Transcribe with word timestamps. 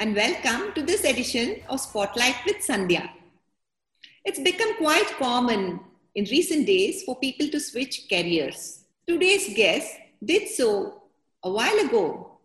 and 0.00 0.16
welcome 0.16 0.72
to 0.72 0.82
this 0.82 1.04
edition 1.04 1.56
of 1.68 1.78
Spotlight 1.78 2.36
with 2.46 2.56
Sandhya. 2.66 3.10
It's 4.24 4.40
become 4.40 4.78
quite 4.78 5.08
common 5.18 5.78
in 6.14 6.24
recent 6.30 6.66
days 6.66 7.02
for 7.02 7.18
people 7.18 7.48
to 7.48 7.60
switch 7.60 8.06
careers. 8.08 8.84
Today's 9.06 9.54
guest 9.54 9.98
did 10.24 10.48
so 10.48 11.02
a 11.42 11.50
while 11.50 11.78
ago 11.80 12.38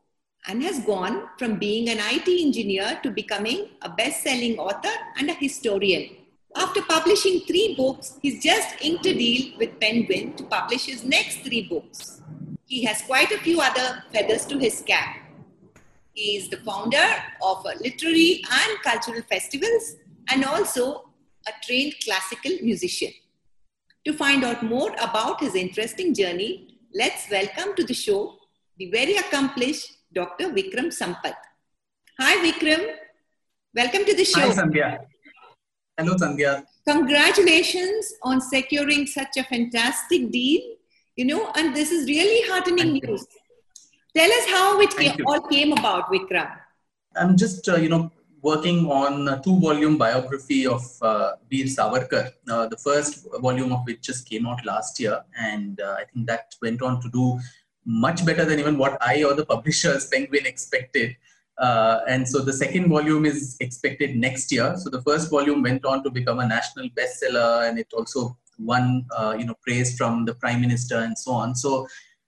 and 0.50 0.62
has 0.64 0.82
gone 0.82 1.30
from 1.40 1.58
being 1.58 1.88
an 1.88 2.00
IT 2.02 2.28
engineer 2.28 3.00
to 3.04 3.10
becoming 3.10 3.70
a 3.84 3.90
best 3.90 4.22
selling 4.22 4.60
author 4.60 4.96
and 5.18 5.30
a 5.30 5.34
historian. 5.36 6.10
After 6.58 6.82
publishing 6.82 7.40
three 7.48 7.74
books, 7.78 8.20
he's 8.22 8.44
just 8.44 8.76
inked 8.82 9.06
a 9.06 9.14
deal 9.14 9.58
with 9.58 9.80
Penguin 9.80 10.34
to 10.34 10.44
publish 10.44 10.88
his 10.88 11.06
next 11.06 11.38
three 11.38 11.70
books. 11.70 12.22
He 12.66 12.84
has 12.84 13.02
quite 13.04 13.32
a 13.32 13.38
few 13.38 13.62
other 13.62 14.04
feathers 14.12 14.46
to 14.48 14.60
his 14.60 14.82
cap. 14.82 15.25
He 16.16 16.38
is 16.38 16.50
the 16.50 16.58
founder 16.58 17.06
of 17.44 17.66
literary 17.82 18.42
and 18.50 18.82
cultural 18.82 19.22
festivals 19.30 19.98
and 20.32 20.46
also 20.46 21.10
a 21.46 21.52
trained 21.62 21.94
classical 22.06 22.54
musician. 22.62 23.12
To 24.06 24.14
find 24.14 24.46
out 24.46 24.64
more 24.64 24.96
about 25.02 25.42
his 25.42 25.56
interesting 25.56 26.14
journey, 26.14 26.80
let's 26.94 27.30
welcome 27.30 27.76
to 27.76 27.84
the 27.84 27.94
show 27.94 28.38
the 28.78 28.90
very 28.92 29.18
accomplished 29.18 29.92
Dr. 30.14 30.52
Vikram 30.52 30.88
Sampath. 30.88 31.36
Hi, 32.20 32.38
Vikram. 32.46 32.96
Welcome 33.76 34.06
to 34.06 34.16
the 34.16 34.24
show. 34.24 34.40
Hi, 34.40 34.50
Sandhya. 34.52 35.00
Hello, 35.98 36.16
Sandhya. 36.16 36.64
Congratulations 36.88 38.14
on 38.24 38.40
securing 38.40 39.06
such 39.06 39.36
a 39.38 39.44
fantastic 39.44 40.32
deal. 40.32 40.62
You 41.18 41.26
know, 41.26 41.52
and 41.56 41.76
this 41.76 41.92
is 41.92 42.08
really 42.08 42.50
heartening 42.50 42.92
Thank 42.92 43.04
news. 43.04 43.22
You. 43.22 43.42
Tell 44.16 44.32
us 44.32 44.46
how 44.48 44.80
it 44.80 44.96
came, 44.96 45.18
all 45.28 45.42
came 45.42 45.74
about, 45.74 46.10
Vikram. 46.10 46.50
I'm 47.18 47.36
just, 47.36 47.68
uh, 47.68 47.76
you 47.76 47.90
know, 47.90 48.10
working 48.42 48.90
on 48.90 49.28
a 49.28 49.42
two-volume 49.42 49.98
biography 49.98 50.66
of 50.66 50.84
uh, 51.02 51.34
Veer 51.50 51.66
Savarkar. 51.66 52.32
Uh, 52.50 52.68
the 52.68 52.78
first 52.78 53.28
volume 53.42 53.74
of 53.74 53.82
which 53.86 54.02
just 54.02 54.30
came 54.30 54.48
out 54.48 54.66
last 54.66 55.02
year, 55.02 55.22
and 55.38 55.82
uh, 55.82 55.98
I 56.00 56.06
think 56.06 56.28
that 56.28 56.56
went 56.62 56.82
on 56.82 57.02
to 57.02 57.10
do 57.10 57.38
much 57.86 58.26
better 58.26 58.46
than 58.46 58.58
even 58.58 58.78
what 58.78 58.98
I 59.02 59.26
or 59.26 59.34
the 59.34 59.46
publishers 59.46 60.08
Penguin 60.14 60.46
expected. 60.46 61.18
Uh, 61.58 62.00
and 62.08 62.26
so 62.26 62.40
the 62.40 62.54
second 62.54 62.88
volume 62.88 63.26
is 63.26 63.58
expected 63.60 64.16
next 64.16 64.50
year. 64.50 64.76
So 64.78 64.90
the 64.90 65.02
first 65.02 65.30
volume 65.30 65.62
went 65.62 65.84
on 65.84 66.04
to 66.06 66.10
become 66.10 66.40
a 66.40 66.48
national 66.48 66.88
bestseller, 66.92 67.68
and 67.68 67.78
it 67.78 67.88
also 67.92 68.38
won, 68.60 69.06
uh, 69.18 69.36
you 69.38 69.46
know, 69.46 69.56
praise 69.62 69.98
from 69.98 70.24
the 70.24 70.36
prime 70.36 70.62
minister 70.62 71.00
and 71.00 71.18
so 71.18 71.32
on. 71.32 71.54
So 71.54 71.86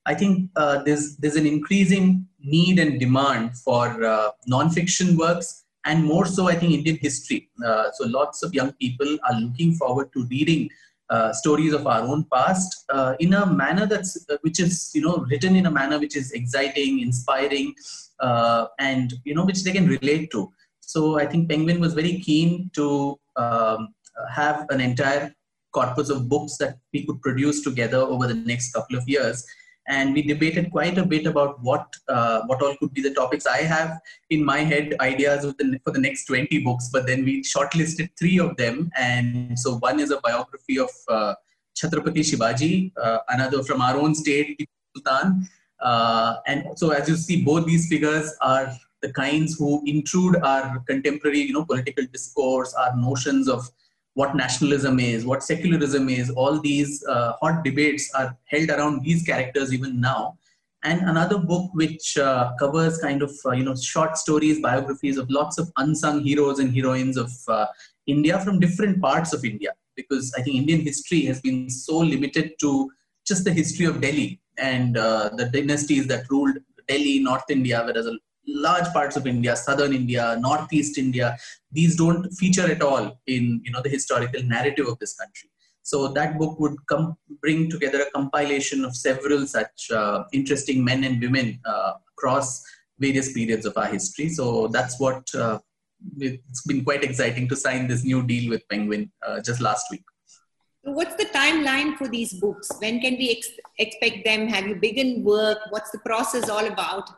I 0.08 0.13
think 0.13 0.50
uh, 0.55 0.83
there's 0.83 1.17
there's 1.17 1.36
an 1.36 1.45
increasing 1.45 2.25
need 2.39 2.80
and 2.80 3.00
demand 3.00 3.58
for 3.58 4.03
uh, 4.03 4.30
non-fiction 4.47 5.17
works, 5.17 5.66
and 5.86 6.03
more 6.03 6.25
so, 6.25 6.47
I 6.47 6.55
think 6.55 6.72
Indian 6.73 6.97
history. 6.97 7.49
Uh, 7.64 7.91
so 7.91 8.08
lots 8.08 8.41
of 8.41 8.53
young 8.53 8.72
people 8.73 9.17
are 9.30 9.39
looking 9.39 9.73
forward 9.73 10.14
to 10.14 10.25
reading 10.27 10.69
uh, 11.09 11.33
stories 11.33 11.73
of 11.73 11.86
our 11.88 12.02
own 12.02 12.25
past 12.33 12.86
uh, 12.89 13.16
in 13.19 13.33
a 13.33 13.45
manner 13.45 13.86
that's 13.86 14.25
uh, 14.30 14.38
which 14.41 14.61
is 14.61 14.91
you 14.95 15.02
know 15.02 15.17
written 15.30 15.58
in 15.58 15.66
a 15.66 15.72
manner 15.72 15.99
which 15.99 16.16
is 16.16 16.31
exciting, 16.31 17.02
inspiring, 17.02 17.75
and 18.80 19.14
you 19.25 19.36
know 19.36 19.45
which 19.45 19.64
they 19.66 19.73
can 19.73 19.88
relate 19.88 20.31
to. 20.31 20.52
So 20.80 21.19
I 21.19 21.25
think 21.25 21.49
Penguin 21.49 21.81
was 21.81 21.94
very 21.94 22.19
keen 22.19 22.71
to 22.75 23.19
um, 23.36 23.89
have 24.33 24.66
an 24.69 24.80
entire 24.80 25.33
corpus 25.73 26.09
of 26.09 26.30
books 26.30 26.55
that 26.58 26.77
we 26.94 27.05
could 27.05 27.21
produce 27.21 27.61
together 27.61 27.97
over 27.97 28.25
the 28.25 28.33
next 28.33 28.71
couple 28.71 28.97
of 28.97 29.03
years 29.08 29.45
and 29.88 30.13
we 30.13 30.21
debated 30.21 30.69
quite 30.71 30.97
a 30.97 31.05
bit 31.05 31.25
about 31.25 31.61
what 31.61 31.95
uh, 32.07 32.41
what 32.47 32.61
all 32.61 32.75
could 32.77 32.93
be 32.93 33.02
the 33.02 33.13
topics. 33.13 33.45
I 33.45 33.59
have 33.59 33.99
in 34.30 34.43
my 34.43 34.59
head 34.59 34.95
ideas 34.99 35.43
the, 35.43 35.80
for 35.83 35.91
the 35.91 35.99
next 35.99 36.25
20 36.25 36.59
books, 36.59 36.89
but 36.91 37.07
then 37.07 37.23
we 37.23 37.41
shortlisted 37.43 38.09
three 38.19 38.39
of 38.39 38.58
them. 38.58 38.91
And 38.97 39.58
so 39.58 39.77
one 39.77 39.99
is 39.99 40.11
a 40.11 40.20
biography 40.21 40.80
of 40.80 40.89
uh, 41.08 41.36
Chhatrapati 41.77 42.20
Shivaji, 42.20 42.92
uh, 43.02 43.20
another 43.30 43.64
from 43.64 43.81
our 43.81 43.95
own 43.98 44.14
state, 44.14 44.67
Sultan. 44.95 45.48
Uh, 45.80 46.37
and 46.48 46.65
so 46.75 46.89
as 46.89 47.08
you 47.08 47.15
see, 47.15 47.43
both 47.43 47.65
these 47.65 47.87
figures 47.87 48.36
are 48.42 48.73
the 49.02 49.14
kinds 49.14 49.58
who 49.58 49.83
intrude 49.86 50.37
our 50.37 50.80
contemporary, 50.87 51.39
you 51.39 51.54
know, 51.54 51.65
political 51.65 52.04
discourse, 52.11 52.73
our 52.73 52.95
notions 52.98 53.48
of 53.48 53.69
what 54.17 54.36
nationalism 54.36 55.00
is, 55.00 55.26
what 55.28 55.44
secularism 55.44 56.10
is, 56.10 56.32
all 56.32 56.60
these 56.60 57.05
uh, 57.08 57.33
hot 57.39 57.64
debates 57.64 58.11
are 58.16 58.36
held 58.45 58.70
around 58.72 59.04
these 59.04 59.22
characters 59.22 59.72
even 59.72 60.02
now. 60.02 60.36
And 60.83 61.02
another 61.02 61.38
book 61.38 61.70
which 61.73 62.17
uh, 62.17 62.54
covers 62.60 62.98
kind 62.98 63.22
of 63.22 63.32
uh, 63.45 63.52
you 63.52 63.64
know 63.64 63.76
short 63.76 64.17
stories, 64.17 64.60
biographies 64.60 65.17
of 65.20 65.30
lots 65.30 65.60
of 65.60 65.72
unsung 65.78 66.22
heroes 66.23 66.58
and 66.58 66.73
heroines 66.76 67.16
of 67.16 67.32
uh, 67.48 67.67
India 68.08 68.39
from 68.39 68.60
different 68.60 69.00
parts 69.02 69.33
of 69.33 69.45
India, 69.45 69.73
because 69.95 70.34
I 70.36 70.42
think 70.42 70.55
Indian 70.55 70.82
history 70.82 71.22
has 71.26 71.39
been 71.39 71.70
so 71.70 71.98
limited 71.98 72.54
to 72.61 72.89
just 73.28 73.44
the 73.44 73.54
history 73.54 73.86
of 73.86 74.02
Delhi 74.02 74.42
and 74.58 74.98
uh, 74.98 75.30
the 75.36 75.45
dynasties 75.45 76.08
that 76.08 76.26
ruled 76.32 76.58
Delhi, 76.88 77.20
North 77.20 77.49
India, 77.49 77.84
whereas 77.86 78.08
a 78.08 78.17
large 78.47 78.87
parts 78.93 79.15
of 79.15 79.27
India, 79.27 79.55
southern 79.55 79.93
India, 79.93 80.37
northeast 80.39 80.97
India, 80.97 81.37
these 81.71 81.95
don't 81.95 82.30
feature 82.31 82.69
at 82.71 82.81
all 82.81 83.19
in 83.27 83.61
you 83.63 83.71
know 83.71 83.81
the 83.81 83.89
historical 83.89 84.41
narrative 84.43 84.87
of 84.87 84.97
this 84.99 85.15
country. 85.15 85.49
So 85.83 86.09
that 86.09 86.37
book 86.37 86.59
would 86.59 86.75
come 86.87 87.15
bring 87.41 87.69
together 87.69 88.02
a 88.02 88.11
compilation 88.11 88.83
of 88.83 88.95
several 88.95 89.47
such 89.47 89.89
uh, 89.91 90.23
interesting 90.33 90.83
men 90.83 91.03
and 91.03 91.21
women 91.21 91.59
uh, 91.65 91.93
across 92.17 92.61
various 92.99 93.31
periods 93.31 93.65
of 93.65 93.77
our 93.77 93.86
history. 93.86 94.30
So 94.30 94.67
that's 94.67 94.99
what 94.99 95.23
uh, 95.33 95.59
it's 96.17 96.65
been 96.65 96.83
quite 96.83 97.03
exciting 97.03 97.47
to 97.49 97.55
sign 97.55 97.87
this 97.87 98.03
new 98.03 98.21
deal 98.25 98.49
with 98.49 98.67
Penguin 98.69 99.11
uh, 99.25 99.39
just 99.41 99.61
last 99.61 99.86
week. 99.91 100.03
What's 100.81 101.15
the 101.15 101.25
timeline 101.25 101.97
for 101.97 102.07
these 102.07 102.33
books? 102.33 102.69
When 102.80 102.99
can 103.02 103.17
we 103.17 103.31
ex- 103.31 103.59
expect 103.77 104.25
them? 104.25 104.47
Have 104.47 104.67
you 104.67 104.75
begun 104.75 105.23
work? 105.23 105.59
What's 105.69 105.91
the 105.91 105.99
process 105.99 106.49
all 106.49 106.65
about? 106.65 107.09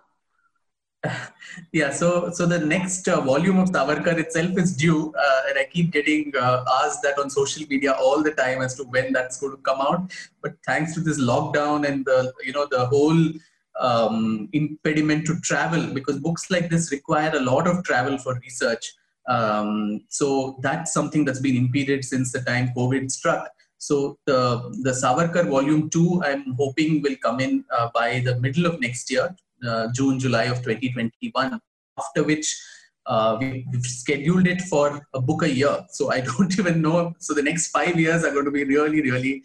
Yeah 1.72 1.90
so 1.90 2.30
so 2.30 2.46
the 2.46 2.60
next 2.60 3.08
uh, 3.08 3.22
volume 3.22 3.58
of 3.58 3.70
savarkar 3.70 4.18
itself 4.24 4.58
is 4.58 4.76
due 4.76 5.14
uh, 5.26 5.42
and 5.48 5.58
i 5.58 5.64
keep 5.64 5.92
getting 5.92 6.34
uh, 6.36 6.64
asked 6.82 7.02
that 7.02 7.18
on 7.18 7.30
social 7.30 7.66
media 7.70 7.94
all 7.94 8.22
the 8.22 8.32
time 8.32 8.62
as 8.62 8.76
to 8.76 8.84
when 8.96 9.14
that's 9.14 9.40
going 9.40 9.56
to 9.56 9.62
come 9.62 9.80
out. 9.80 10.12
But 10.42 10.56
thanks 10.66 10.94
to 10.96 11.00
this 11.00 11.22
lockdown 11.22 11.88
and 11.88 12.06
the 12.06 12.34
you 12.44 12.52
know 12.52 12.68
the 12.70 12.86
whole 12.88 13.20
um, 13.80 14.50
impediment 14.52 15.26
to 15.28 15.40
travel 15.40 15.88
because 15.94 16.20
books 16.20 16.52
like 16.52 16.70
this 16.70 16.92
require 16.92 17.32
a 17.34 17.40
lot 17.40 17.66
of 17.66 17.84
travel 17.86 18.18
for 18.18 18.34
research 18.44 18.94
um, 19.30 20.02
so 20.10 20.58
that's 20.62 20.92
something 20.92 21.24
that's 21.24 21.40
been 21.40 21.56
impeded 21.56 22.04
since 22.04 22.32
the 22.32 22.42
time 22.42 22.72
covid 22.76 23.10
struck. 23.10 23.48
So 23.78 24.18
the 24.26 24.40
the 24.84 24.92
savarkar 24.92 25.48
volume 25.50 25.90
2 25.90 26.24
i'm 26.30 26.54
hoping 26.62 27.02
will 27.04 27.16
come 27.26 27.40
in 27.40 27.64
uh, 27.76 27.88
by 27.94 28.20
the 28.26 28.34
middle 28.46 28.66
of 28.66 28.82
next 28.82 29.10
year 29.10 29.28
June, 29.94 30.20
July 30.20 30.46
of 30.46 30.58
2021, 30.64 31.60
after 31.98 32.24
which 32.24 32.56
uh, 33.06 33.38
we, 33.40 33.66
have 33.74 33.86
scheduled 33.86 34.48
it 34.48 34.62
for 34.62 35.02
a 35.14 35.22
book 35.22 35.44
a 35.44 35.50
year. 35.50 35.86
So 35.90 36.12
I 36.12 36.22
don't 36.30 36.58
even 36.60 36.82
know. 36.82 37.14
So 37.20 37.34
the 37.34 37.44
next 37.44 37.70
five 37.70 38.00
years 38.00 38.24
are 38.24 38.32
going 38.32 38.46
to 38.46 38.52
be 38.52 38.64
really, 38.64 39.02
really 39.02 39.44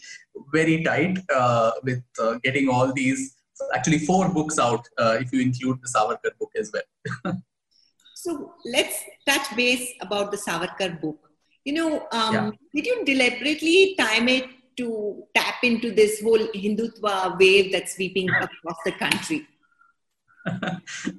very 0.53 0.83
tight 0.85 1.19
uh, 1.35 1.73
with 1.83 2.03
getting 2.43 2.69
all 2.69 2.93
these, 2.93 3.37
actually 3.75 3.99
four 3.99 4.29
books 4.29 4.59
out 4.59 4.87
if 4.99 5.33
you 5.33 5.41
include 5.41 5.79
the 5.83 5.89
Savarkar 5.89 6.37
book 6.39 6.51
as 6.59 6.73
well. 6.73 7.37
so 8.15 8.55
let's 8.65 9.01
touch 9.27 9.57
base 9.57 9.95
about 10.01 10.31
the 10.31 10.37
Savarkar 10.37 11.01
book. 11.01 11.19
You 11.65 11.73
know, 11.73 12.07
um, 12.13 12.35
yeah. 12.35 12.51
did 12.75 12.87
you 12.87 13.05
deliberately 13.07 13.95
time 13.99 14.29
it 14.29 14.45
to 14.77 15.25
tap 15.35 15.63
into 15.63 15.93
this 15.93 16.21
whole 16.21 16.47
Hindutva 16.55 17.39
wave 17.39 17.73
that's 17.73 17.95
sweeping 17.95 18.29
across 18.29 18.77
the 18.85 18.93
country? 18.93 19.47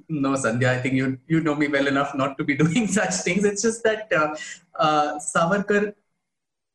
No, 0.08 0.32
Sandhya, 0.32 0.68
I 0.68 0.78
think 0.80 0.94
you 0.94 1.18
you 1.26 1.40
know 1.40 1.54
me 1.54 1.68
well 1.68 1.86
enough 1.86 2.14
not 2.14 2.38
to 2.38 2.44
be 2.44 2.56
doing 2.64 2.86
such 2.86 3.14
things. 3.26 3.44
It's 3.44 3.62
just 3.62 3.82
that 3.84 4.12
uh, 4.12 4.34
uh, 4.78 5.18
Savarkar, 5.18 5.94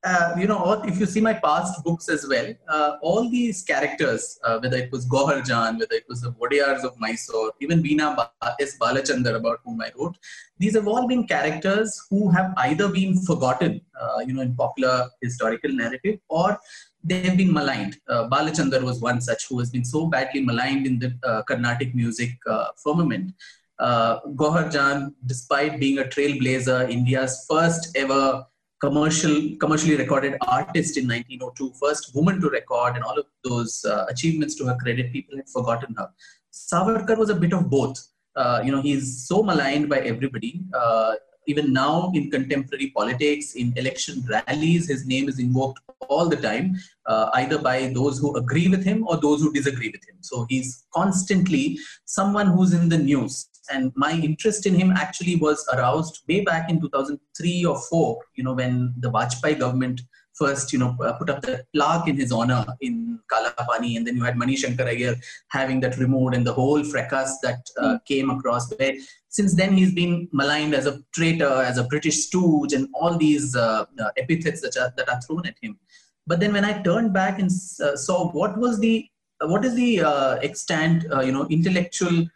uh, 0.03 0.33
you 0.37 0.47
know, 0.47 0.81
if 0.83 0.99
you 0.99 1.05
see 1.05 1.21
my 1.21 1.33
past 1.33 1.83
books 1.83 2.09
as 2.09 2.27
well, 2.27 2.53
uh, 2.67 2.97
all 3.01 3.29
these 3.29 3.61
characters, 3.63 4.39
uh, 4.43 4.59
whether 4.59 4.77
it 4.77 4.91
was 4.91 5.07
Gohar 5.07 5.45
Jan, 5.45 5.77
whether 5.77 5.95
it 5.95 6.05
was 6.09 6.21
the 6.21 6.31
Wadiyars 6.33 6.83
of 6.83 6.99
Mysore, 6.99 7.51
even 7.59 7.83
Veena 7.83 8.29
S. 8.59 8.77
Balachandar, 8.79 9.35
about 9.35 9.59
whom 9.63 9.81
I 9.81 9.91
wrote, 9.97 10.17
these 10.57 10.75
have 10.75 10.87
all 10.87 11.07
been 11.07 11.27
characters 11.27 12.01
who 12.09 12.29
have 12.31 12.53
either 12.57 12.89
been 12.89 13.21
forgotten, 13.21 13.81
uh, 13.99 14.19
you 14.25 14.33
know, 14.33 14.41
in 14.41 14.55
popular 14.55 15.09
historical 15.21 15.71
narrative, 15.71 16.19
or 16.29 16.59
they 17.03 17.21
have 17.23 17.37
been 17.37 17.51
maligned. 17.51 17.97
Uh, 18.07 18.27
Balachandar 18.29 18.81
was 18.83 18.99
one 18.99 19.21
such 19.21 19.47
who 19.47 19.59
has 19.59 19.69
been 19.69 19.83
so 19.85 20.07
badly 20.07 20.41
maligned 20.41 20.85
in 20.85 20.99
the 20.99 21.17
uh, 21.23 21.41
Carnatic 21.43 21.95
music 21.95 22.31
uh, 22.47 22.67
firmament. 22.83 23.33
Uh, 23.79 24.19
Gohar 24.35 24.71
Jan, 24.71 25.15
despite 25.25 25.79
being 25.79 25.99
a 25.99 26.03
trailblazer, 26.03 26.89
India's 26.89 27.45
first 27.49 27.95
ever 27.97 28.45
commercial, 28.79 29.55
commercially 29.59 29.95
recorded 29.95 30.37
artist 30.47 30.97
in 30.97 31.07
1902, 31.07 31.73
first 31.79 32.13
woman 32.15 32.39
to 32.41 32.49
record, 32.49 32.95
and 32.95 33.03
all 33.03 33.17
of 33.17 33.25
those 33.43 33.83
uh, 33.85 34.05
achievements 34.09 34.55
to 34.55 34.65
her 34.65 34.77
credit, 34.81 35.11
people 35.11 35.35
had 35.37 35.49
forgotten 35.49 35.95
her. 35.97 36.09
Savarkar 36.51 37.17
was 37.17 37.29
a 37.29 37.35
bit 37.35 37.53
of 37.53 37.69
both. 37.69 38.07
Uh, 38.35 38.61
you 38.63 38.71
know, 38.71 38.81
he's 38.81 39.27
so 39.27 39.41
maligned 39.43 39.89
by 39.89 39.99
everybody. 39.99 40.63
Uh, 40.73 41.15
even 41.47 41.73
now 41.73 42.11
in 42.13 42.29
contemporary 42.29 42.91
politics, 42.95 43.55
in 43.55 43.73
election 43.75 44.23
rallies, 44.29 44.87
his 44.87 45.05
name 45.05 45.27
is 45.27 45.39
invoked 45.39 45.79
all 46.11 46.27
the 46.27 46.35
time, 46.35 46.75
uh, 47.05 47.29
either 47.35 47.57
by 47.57 47.91
those 47.95 48.19
who 48.19 48.35
agree 48.35 48.67
with 48.67 48.83
him 48.83 49.05
or 49.07 49.17
those 49.17 49.41
who 49.41 49.51
disagree 49.53 49.89
with 49.89 50.03
him. 50.07 50.17
So 50.21 50.45
he's 50.49 50.85
constantly 50.93 51.79
someone 52.05 52.47
who's 52.47 52.73
in 52.73 52.89
the 52.89 52.97
news. 52.97 53.47
And 53.71 53.91
my 53.95 54.11
interest 54.11 54.65
in 54.65 54.75
him 54.75 54.91
actually 54.91 55.37
was 55.37 55.65
aroused 55.73 56.23
way 56.27 56.41
back 56.41 56.69
in 56.69 56.81
2003 56.81 57.65
or 57.65 57.79
4, 57.79 58.17
you 58.35 58.43
know, 58.43 58.53
when 58.53 58.93
the 58.97 59.09
Vajpayee 59.09 59.59
government 59.59 60.01
first, 60.33 60.73
you 60.73 60.79
know, 60.79 60.95
uh, 61.03 61.13
put 61.13 61.29
up 61.29 61.41
the 61.41 61.63
plaque 61.73 62.07
in 62.07 62.17
his 62.17 62.31
honor 62.31 62.65
in 62.81 63.19
Kalapani, 63.31 63.97
and 63.97 64.05
then 64.05 64.15
you 64.17 64.23
had 64.23 64.37
Mani 64.37 64.55
Shankar 64.55 64.85
Aiyar 64.85 65.15
having 65.49 65.79
that 65.81 65.97
removed, 65.97 66.35
and 66.35 66.45
the 66.45 66.53
whole 66.53 66.83
fracas 66.83 67.37
that 67.43 67.61
uh, 67.77 67.95
mm. 67.95 68.05
came 68.05 68.29
across. 68.29 68.71
Where 68.73 68.93
since 69.31 69.55
then 69.55 69.73
he's 69.75 69.93
been 69.93 70.29
maligned 70.31 70.75
as 70.75 70.85
a 70.85 71.01
traitor, 71.15 71.63
as 71.63 71.77
a 71.77 71.83
British 71.85 72.25
stooge, 72.25 72.73
and 72.73 72.87
all 72.93 73.17
these 73.17 73.55
uh, 73.55 73.85
uh 73.99 74.11
epithets 74.17 74.61
that 74.61 74.77
are, 74.77 74.93
that 74.97 75.09
are 75.09 75.21
thrown 75.21 75.45
at 75.47 75.55
him. 75.61 75.79
But 76.27 76.39
then 76.39 76.53
when 76.53 76.65
I 76.65 76.81
turned 76.83 77.13
back 77.13 77.39
and 77.39 77.49
uh, 77.83 77.95
saw 77.95 78.31
what 78.31 78.57
was 78.57 78.79
the 78.79 79.07
what 79.43 79.65
is 79.65 79.73
the 79.73 80.01
uh, 80.01 80.35
extant, 80.43 81.03
you 81.25 81.31
know, 81.31 81.47
intellectual 81.47 82.27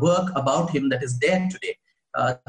work 0.00 0.30
about 0.36 0.70
him 0.70 0.88
that 0.90 1.02
is 1.02 1.18
there 1.18 1.48
today. 1.50 1.76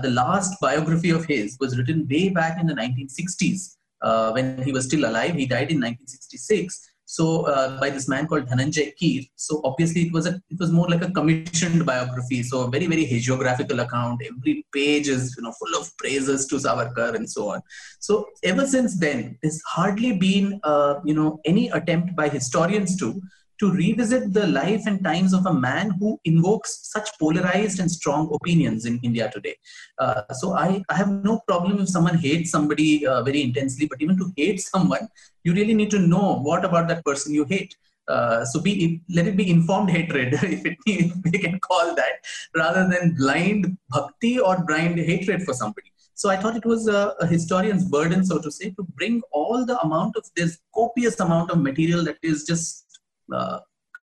the 0.05 0.11
last 0.11 0.59
biography 0.61 1.09
of 1.09 1.25
his 1.25 1.57
was 1.59 1.77
written 1.77 2.07
way 2.11 2.29
back 2.29 2.59
in 2.61 2.67
the 2.67 2.73
1960s 2.73 3.77
uh, 4.01 4.31
when 4.31 4.61
he 4.63 4.71
was 4.71 4.85
still 4.85 5.05
alive. 5.05 5.35
He 5.35 5.45
died 5.45 5.71
in 5.71 5.79
1966. 5.81 6.88
So 7.11 7.47
uh, 7.47 7.79
by 7.79 7.89
this 7.89 8.07
man 8.07 8.27
called 8.27 8.45
Dhananjay 8.45 8.95
Keer. 8.95 9.23
So 9.35 9.61
obviously 9.63 10.01
it 10.03 10.13
was 10.13 10.27
a 10.27 10.33
it 10.51 10.59
was 10.59 10.71
more 10.71 10.87
like 10.87 11.01
a 11.01 11.09
commissioned 11.09 11.83
biography. 11.83 12.43
So 12.43 12.61
a 12.65 12.69
very 12.69 12.85
very 12.85 13.03
hagiographical 13.03 13.81
account. 13.83 14.21
Every 14.31 14.63
page 14.71 15.07
is 15.07 15.33
you 15.35 15.43
know 15.43 15.51
full 15.53 15.75
of 15.79 15.89
praises 15.97 16.45
to 16.47 16.57
Savarkar 16.57 17.15
and 17.15 17.27
so 17.27 17.49
on. 17.49 17.63
So 17.99 18.27
ever 18.43 18.67
since 18.67 18.99
then, 18.99 19.39
there's 19.41 19.59
hardly 19.63 20.11
been 20.17 20.59
uh, 20.63 20.99
you 21.03 21.15
know 21.15 21.39
any 21.45 21.69
attempt 21.69 22.15
by 22.15 22.29
historians 22.29 22.95
to 22.97 23.19
to 23.59 23.71
revisit 23.71 24.33
the 24.33 24.47
life 24.47 24.83
and 24.85 25.03
times 25.03 25.33
of 25.33 25.45
a 25.45 25.53
man 25.53 25.91
who 25.99 26.19
invokes 26.25 26.79
such 26.83 27.09
polarized 27.19 27.79
and 27.79 27.91
strong 27.91 28.29
opinions 28.33 28.85
in 28.85 28.99
India 29.03 29.29
today. 29.33 29.55
Uh, 29.97 30.21
so 30.33 30.53
I, 30.53 30.81
I 30.89 30.95
have 30.95 31.09
no 31.09 31.41
problem 31.47 31.79
if 31.79 31.89
someone 31.89 32.17
hates 32.17 32.51
somebody 32.51 33.05
uh, 33.05 33.21
very 33.23 33.41
intensely, 33.41 33.87
but 33.87 34.01
even 34.01 34.17
to 34.17 34.31
hate 34.37 34.61
someone, 34.61 35.09
you 35.43 35.53
really 35.53 35.73
need 35.73 35.91
to 35.91 35.99
know 35.99 36.39
what 36.39 36.63
about 36.63 36.87
that 36.87 37.03
person 37.03 37.33
you 37.33 37.45
hate. 37.45 37.75
Uh, 38.07 38.43
so 38.43 38.59
be 38.59 39.01
let 39.09 39.27
it 39.27 39.37
be 39.37 39.51
informed 39.51 39.91
hatred, 39.91 40.33
if, 40.41 40.65
it, 40.65 40.77
if 40.87 41.13
we 41.23 41.37
can 41.37 41.59
call 41.59 41.93
that, 41.93 42.25
rather 42.55 42.87
than 42.87 43.13
blind 43.15 43.77
bhakti 43.89 44.39
or 44.39 44.63
blind 44.65 44.97
hatred 44.97 45.43
for 45.43 45.53
somebody. 45.53 45.91
So 46.15 46.29
I 46.29 46.35
thought 46.35 46.57
it 46.57 46.65
was 46.65 46.87
a, 46.87 47.15
a, 47.21 47.27
historian's 47.27 47.85
burden, 47.85 48.25
so 48.25 48.39
to 48.39 48.51
say, 48.51 48.71
to 48.71 48.83
bring 48.97 49.21
all 49.31 49.65
the 49.65 49.79
amount 49.79 50.17
of 50.17 50.29
this 50.35 50.59
copious 50.75 51.17
amount 51.21 51.49
of 51.51 51.61
material 51.61 52.03
that 52.03 52.17
is 52.21 52.43
just 52.43 52.88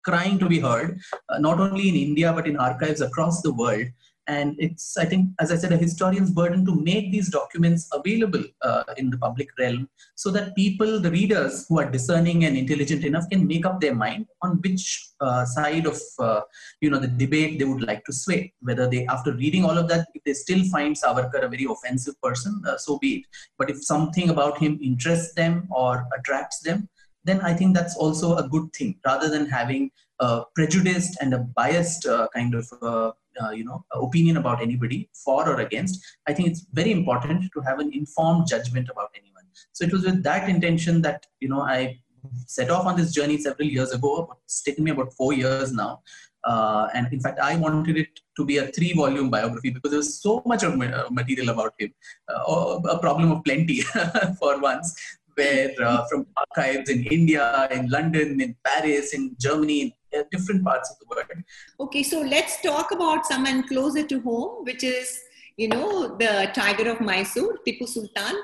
crying 0.04 0.40
to 0.40 0.48
be 0.48 0.60
heard, 0.60 1.00
uh, 1.30 1.40
not 1.40 1.60
only 1.60 1.90
in 1.90 1.96
India 1.96 2.34
but 2.34 2.48
in 2.48 2.58
archives 2.58 3.02
across 3.02 3.42
the 3.42 3.54
world. 3.54 3.86
And 4.28 4.56
it's, 4.60 4.98
I 4.98 5.06
think, 5.06 5.32
as 5.40 5.52
I 5.52 5.58
said, 5.58 5.74
a 5.74 5.78
historian's 5.78 6.32
burden 6.32 6.64
to 6.66 6.76
make 6.76 7.12
these 7.12 7.30
documents 7.30 7.90
available 7.92 8.44
uh, 8.62 8.84
in 8.96 9.10
the 9.10 9.18
public 9.18 9.50
realm 9.60 9.90
so 10.16 10.30
that 10.32 10.56
people, 10.56 11.00
the 11.00 11.12
readers 11.12 11.66
who 11.68 11.80
are 11.80 11.90
discerning 11.90 12.46
and 12.46 12.56
intelligent 12.56 13.04
enough, 13.04 13.28
can 13.30 13.46
make 13.48 13.66
up 13.66 13.82
their 13.82 13.96
mind 13.96 14.28
on 14.44 14.62
which 14.64 15.10
uh, 15.20 15.44
side 15.44 15.88
of 15.88 16.00
uh, 16.20 16.42
you 16.82 16.90
know 16.90 17.00
the 17.00 17.08
debate 17.08 17.58
they 17.58 17.66
would 17.66 17.82
like 17.82 18.06
to 18.06 18.14
sway. 18.14 18.54
Whether 18.62 18.88
they, 18.88 19.06
after 19.08 19.34
reading 19.34 19.66
all 19.66 19.78
of 19.78 19.90
that, 19.90 20.08
if 20.14 20.24
they 20.24 20.34
still 20.34 20.64
find 20.66 20.96
Savarkar 20.96 21.44
a 21.44 21.50
very 21.50 21.66
offensive 21.70 22.22
person, 22.22 22.62
uh, 22.66 22.78
so 22.78 23.00
be 23.00 23.16
it. 23.16 23.26
But 23.58 23.72
if 23.72 23.84
something 23.84 24.30
about 24.30 24.60
him 24.60 24.80
interests 24.82 25.34
them 25.34 25.68
or 25.72 26.08
attracts 26.18 26.60
them, 26.60 26.88
then 27.24 27.42
I 27.42 27.54
think 27.54 27.76
that's 27.76 27.96
also 27.96 28.38
a 28.38 28.48
good 28.48 28.74
thing 28.74 29.00
rather 29.06 29.30
than 29.30 29.48
having 29.48 29.92
a 30.20 30.44
prejudiced 30.56 31.18
and 31.22 31.34
a 31.34 31.40
biased 31.40 32.06
uh, 32.06 32.28
kind 32.34 32.56
of 32.56 32.68
uh, 32.82 33.12
uh, 33.42 33.52
you 33.52 33.64
know 33.64 33.84
opinion 33.94 34.38
about 34.38 34.62
anybody 34.62 35.10
for 35.14 35.48
or 35.50 35.60
against. 35.60 36.04
I 36.28 36.34
think 36.34 36.50
it's 36.50 36.66
very 36.74 36.92
important 36.92 37.52
to 37.54 37.62
have 37.62 37.80
an 37.80 37.92
informed 37.94 38.48
judgment 38.48 38.90
about 38.90 39.10
anyone. 39.16 39.44
So 39.72 39.86
it 39.86 39.92
was 39.92 40.04
with 40.06 40.24
that 40.24 40.50
intention 40.50 41.02
that 41.04 41.26
you 41.40 41.50
know 41.50 41.62
I 41.62 42.00
set 42.48 42.70
off 42.70 42.86
on 42.86 42.98
this 42.98 43.12
journey 43.12 43.38
several 43.38 43.68
years 43.68 43.92
ago. 43.92 44.38
It's 44.46 44.62
taken 44.62 44.84
me 44.84 44.92
about 44.92 45.14
four 45.14 45.34
years 45.34 45.72
now. 45.72 46.02
Uh, 46.44 46.88
and 46.96 47.12
in 47.14 47.20
fact, 47.20 47.40
I 47.40 47.56
wanted 47.56 47.98
it 47.98 48.20
to 48.36 48.44
be 48.44 48.58
a 48.58 48.68
three 48.68 48.94
volume 48.94 49.30
biography 49.30 49.70
because 49.70 49.92
there 49.92 50.00
was 50.00 50.20
so 50.20 50.42
much 50.46 50.64
of 50.64 50.76
material 51.12 51.50
about 51.50 51.74
him, 51.78 51.94
uh, 52.30 52.80
a 52.90 52.98
problem 52.98 53.32
of 53.32 53.44
plenty 53.44 53.82
for 54.40 54.60
once 54.60 55.20
where 55.36 55.72
uh, 55.84 56.06
from 56.08 56.26
archives 56.38 56.90
in 56.90 57.04
India, 57.06 57.68
in 57.72 57.90
London, 57.90 58.40
in 58.42 58.56
Paris, 58.64 59.14
in 59.14 59.36
Germany, 59.40 59.96
in 60.12 60.20
uh, 60.20 60.24
different 60.32 60.64
parts 60.64 60.92
of 60.92 60.98
the 61.00 61.06
world. 61.10 61.44
Okay, 61.80 62.04
so 62.04 62.22
let's 62.22 62.62
talk 62.62 62.92
about 62.92 63.26
someone 63.26 63.68
closer 63.68 64.04
to 64.04 64.20
home, 64.22 64.64
which 64.66 64.84
is, 64.84 65.20
you 65.58 65.68
know, 65.68 66.16
the 66.18 66.52
Tiger 66.54 66.90
of 66.92 67.02
Mysore, 67.02 67.60
Tipu 67.66 67.88
Sultan. 67.88 68.36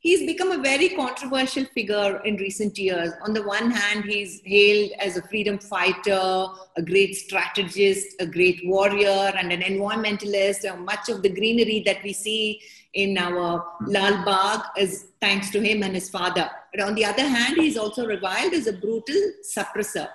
He's 0.00 0.24
become 0.24 0.52
a 0.52 0.58
very 0.58 0.90
controversial 0.90 1.64
figure 1.64 2.20
in 2.24 2.36
recent 2.36 2.78
years. 2.78 3.12
On 3.22 3.32
the 3.32 3.42
one 3.42 3.72
hand, 3.72 4.04
he's 4.04 4.40
hailed 4.44 4.92
as 5.00 5.16
a 5.16 5.22
freedom 5.22 5.58
fighter, 5.58 6.46
a 6.76 6.82
great 6.82 7.16
strategist, 7.16 8.14
a 8.20 8.26
great 8.26 8.60
warrior, 8.64 9.32
and 9.36 9.50
an 9.50 9.62
environmentalist. 9.62 10.62
Much 10.84 11.08
of 11.08 11.22
the 11.22 11.28
greenery 11.28 11.82
that 11.86 12.04
we 12.04 12.12
see 12.12 12.60
in 12.96 13.16
our 13.18 13.64
Lal 13.86 14.24
Bagh 14.24 14.62
is 14.76 15.08
thanks 15.20 15.50
to 15.50 15.60
him 15.60 15.82
and 15.82 15.94
his 15.94 16.08
father. 16.10 16.50
But 16.72 16.82
on 16.82 16.94
the 16.94 17.04
other 17.04 17.26
hand, 17.26 17.56
he's 17.56 17.76
also 17.76 18.06
reviled 18.06 18.54
as 18.54 18.66
a 18.66 18.72
brutal 18.72 19.22
suppressor. 19.54 20.08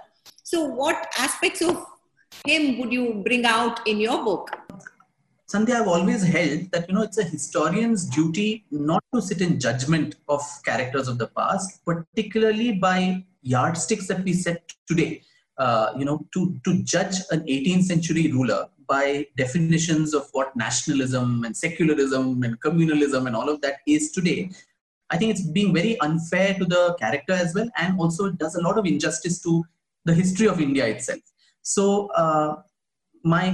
So, 0.44 0.66
what 0.66 1.07
aspects 1.18 1.62
of 1.62 1.86
him 2.45 2.80
would 2.80 2.92
you 2.92 3.22
bring 3.24 3.45
out 3.45 3.88
in 3.88 4.00
your 4.00 4.24
book? 4.24 4.50
Sandhya, 5.51 5.81
I've 5.81 5.88
always 5.88 6.24
held 6.24 6.72
that 6.72 6.89
you 6.89 6.95
know 6.95 7.04
it's 7.04 7.18
a 7.18 7.24
historian's 7.24 8.06
duty 8.06 8.66
not 8.72 9.04
to 9.13 9.22
sit 9.22 9.42
in 9.42 9.60
judgment 9.60 10.16
of 10.27 10.42
characters 10.66 11.07
of 11.07 11.18
the 11.18 11.27
past, 11.27 11.84
particularly 11.86 12.74
by 12.74 13.24
yardsticks 13.42 14.07
that 14.07 14.24
we 14.24 14.34
set 14.34 14.74
today. 14.88 15.22
Uh, 15.57 15.94
you 15.98 16.06
know, 16.06 16.25
to 16.34 16.60
to 16.66 16.81
judge 16.84 17.18
an 17.30 17.42
18th 17.42 17.84
century 17.84 18.31
ruler 18.31 18.68
by 18.92 19.26
definitions 19.38 20.13
of 20.20 20.25
what 20.38 20.56
nationalism 20.56 21.44
and 21.46 21.56
secularism 21.65 22.44
and 22.46 22.60
communalism 22.65 23.27
and 23.27 23.36
all 23.39 23.50
of 23.54 23.62
that 23.62 23.77
is 23.88 24.12
today, 24.18 24.39
I 25.12 25.18
think 25.18 25.32
it's 25.32 25.46
being 25.60 25.74
very 25.74 25.94
unfair 26.08 26.50
to 26.60 26.65
the 26.74 26.84
character 27.04 27.34
as 27.44 27.54
well, 27.56 27.70
and 27.77 28.00
also 28.00 28.32
does 28.44 28.56
a 28.56 28.62
lot 28.68 28.77
of 28.77 28.86
injustice 28.86 29.42
to 29.44 29.63
the 30.06 30.13
history 30.13 30.48
of 30.48 30.60
India 30.68 30.86
itself. 30.88 31.24
So, 31.62 32.08
uh, 32.24 32.51
my 33.24 33.46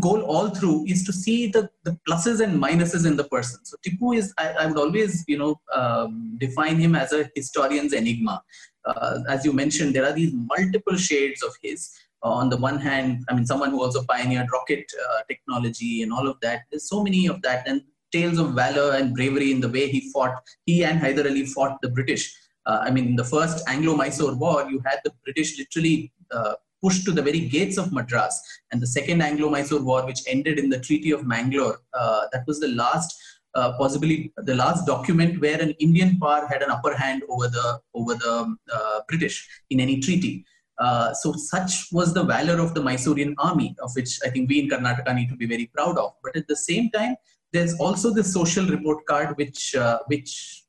goal 0.00 0.22
all 0.22 0.48
through 0.48 0.78
is 0.92 1.04
to 1.08 1.12
see 1.12 1.38
the, 1.56 1.62
the 1.84 1.96
pluses 2.06 2.40
and 2.44 2.60
minuses 2.60 3.06
in 3.10 3.16
the 3.20 3.28
person. 3.34 3.60
So, 3.64 3.76
Tipu 3.84 4.16
is, 4.20 4.32
I, 4.38 4.46
I 4.60 4.66
would 4.66 4.80
always, 4.84 5.24
you 5.28 5.38
know, 5.38 5.52
um, 5.80 6.36
define 6.40 6.78
him 6.84 6.94
as 7.02 7.12
a 7.12 7.30
historian's 7.36 7.92
enigma. 7.92 8.42
Uh, 8.84 9.20
as 9.28 9.44
you 9.44 9.52
mentioned, 9.52 9.94
there 9.94 10.06
are 10.08 10.16
these 10.20 10.32
multiple 10.54 10.96
shades 10.96 11.42
of 11.42 11.52
his 11.62 11.90
on 12.28 12.48
the 12.48 12.56
one 12.56 12.78
hand, 12.78 13.24
I 13.28 13.34
mean, 13.34 13.46
someone 13.46 13.70
who 13.70 13.82
also 13.82 14.02
pioneered 14.04 14.48
rocket 14.52 14.90
uh, 15.08 15.22
technology 15.28 16.02
and 16.02 16.12
all 16.12 16.26
of 16.26 16.40
that. 16.40 16.62
There's 16.70 16.88
so 16.88 17.02
many 17.02 17.26
of 17.26 17.42
that, 17.42 17.68
and 17.68 17.82
tales 18.12 18.38
of 18.38 18.52
valor 18.52 18.94
and 18.96 19.14
bravery 19.14 19.50
in 19.50 19.60
the 19.60 19.68
way 19.68 19.88
he 19.88 20.10
fought. 20.12 20.42
He 20.66 20.84
and 20.84 20.98
Hyder 20.98 21.26
Ali 21.28 21.46
fought 21.46 21.80
the 21.82 21.88
British. 21.88 22.34
Uh, 22.66 22.78
I 22.82 22.90
mean, 22.90 23.08
in 23.08 23.16
the 23.16 23.24
first 23.24 23.68
Anglo-Mysore 23.68 24.36
war, 24.36 24.66
you 24.70 24.80
had 24.86 25.00
the 25.04 25.12
British 25.24 25.58
literally 25.58 26.12
uh, 26.30 26.54
pushed 26.82 27.04
to 27.04 27.12
the 27.12 27.22
very 27.22 27.40
gates 27.40 27.76
of 27.76 27.92
Madras, 27.92 28.40
and 28.72 28.80
the 28.80 28.86
second 28.86 29.20
Anglo-Mysore 29.20 29.82
war, 29.82 30.06
which 30.06 30.22
ended 30.26 30.58
in 30.58 30.70
the 30.70 30.80
Treaty 30.80 31.10
of 31.10 31.26
Mangalore, 31.26 31.80
uh, 31.92 32.26
that 32.32 32.46
was 32.46 32.60
the 32.60 32.68
last. 32.68 33.14
Uh, 33.56 33.72
possibly 33.78 34.32
the 34.38 34.54
last 34.56 34.84
document 34.84 35.40
where 35.40 35.62
an 35.62 35.70
Indian 35.78 36.18
power 36.18 36.44
had 36.50 36.60
an 36.60 36.72
upper 36.72 36.92
hand 36.92 37.22
over 37.28 37.46
the 37.46 37.80
over 37.94 38.14
the 38.14 38.56
uh, 38.72 39.00
British 39.08 39.48
in 39.70 39.78
any 39.78 40.00
treaty. 40.00 40.44
Uh, 40.78 41.12
so 41.14 41.32
such 41.32 41.88
was 41.92 42.12
the 42.12 42.22
valor 42.22 42.60
of 42.60 42.74
the 42.74 42.80
Mysorean 42.80 43.34
army, 43.38 43.76
of 43.82 43.90
which 43.94 44.18
I 44.24 44.30
think 44.30 44.48
we 44.48 44.60
in 44.60 44.68
Karnataka 44.68 45.14
need 45.14 45.28
to 45.28 45.36
be 45.36 45.46
very 45.46 45.66
proud 45.66 45.98
of. 45.98 46.14
But 46.22 46.36
at 46.36 46.48
the 46.48 46.56
same 46.56 46.90
time, 46.90 47.16
there's 47.52 47.74
also 47.78 48.12
the 48.12 48.24
social 48.24 48.66
report 48.66 49.06
card, 49.06 49.36
which 49.36 49.74
uh, 49.76 50.00
which 50.06 50.62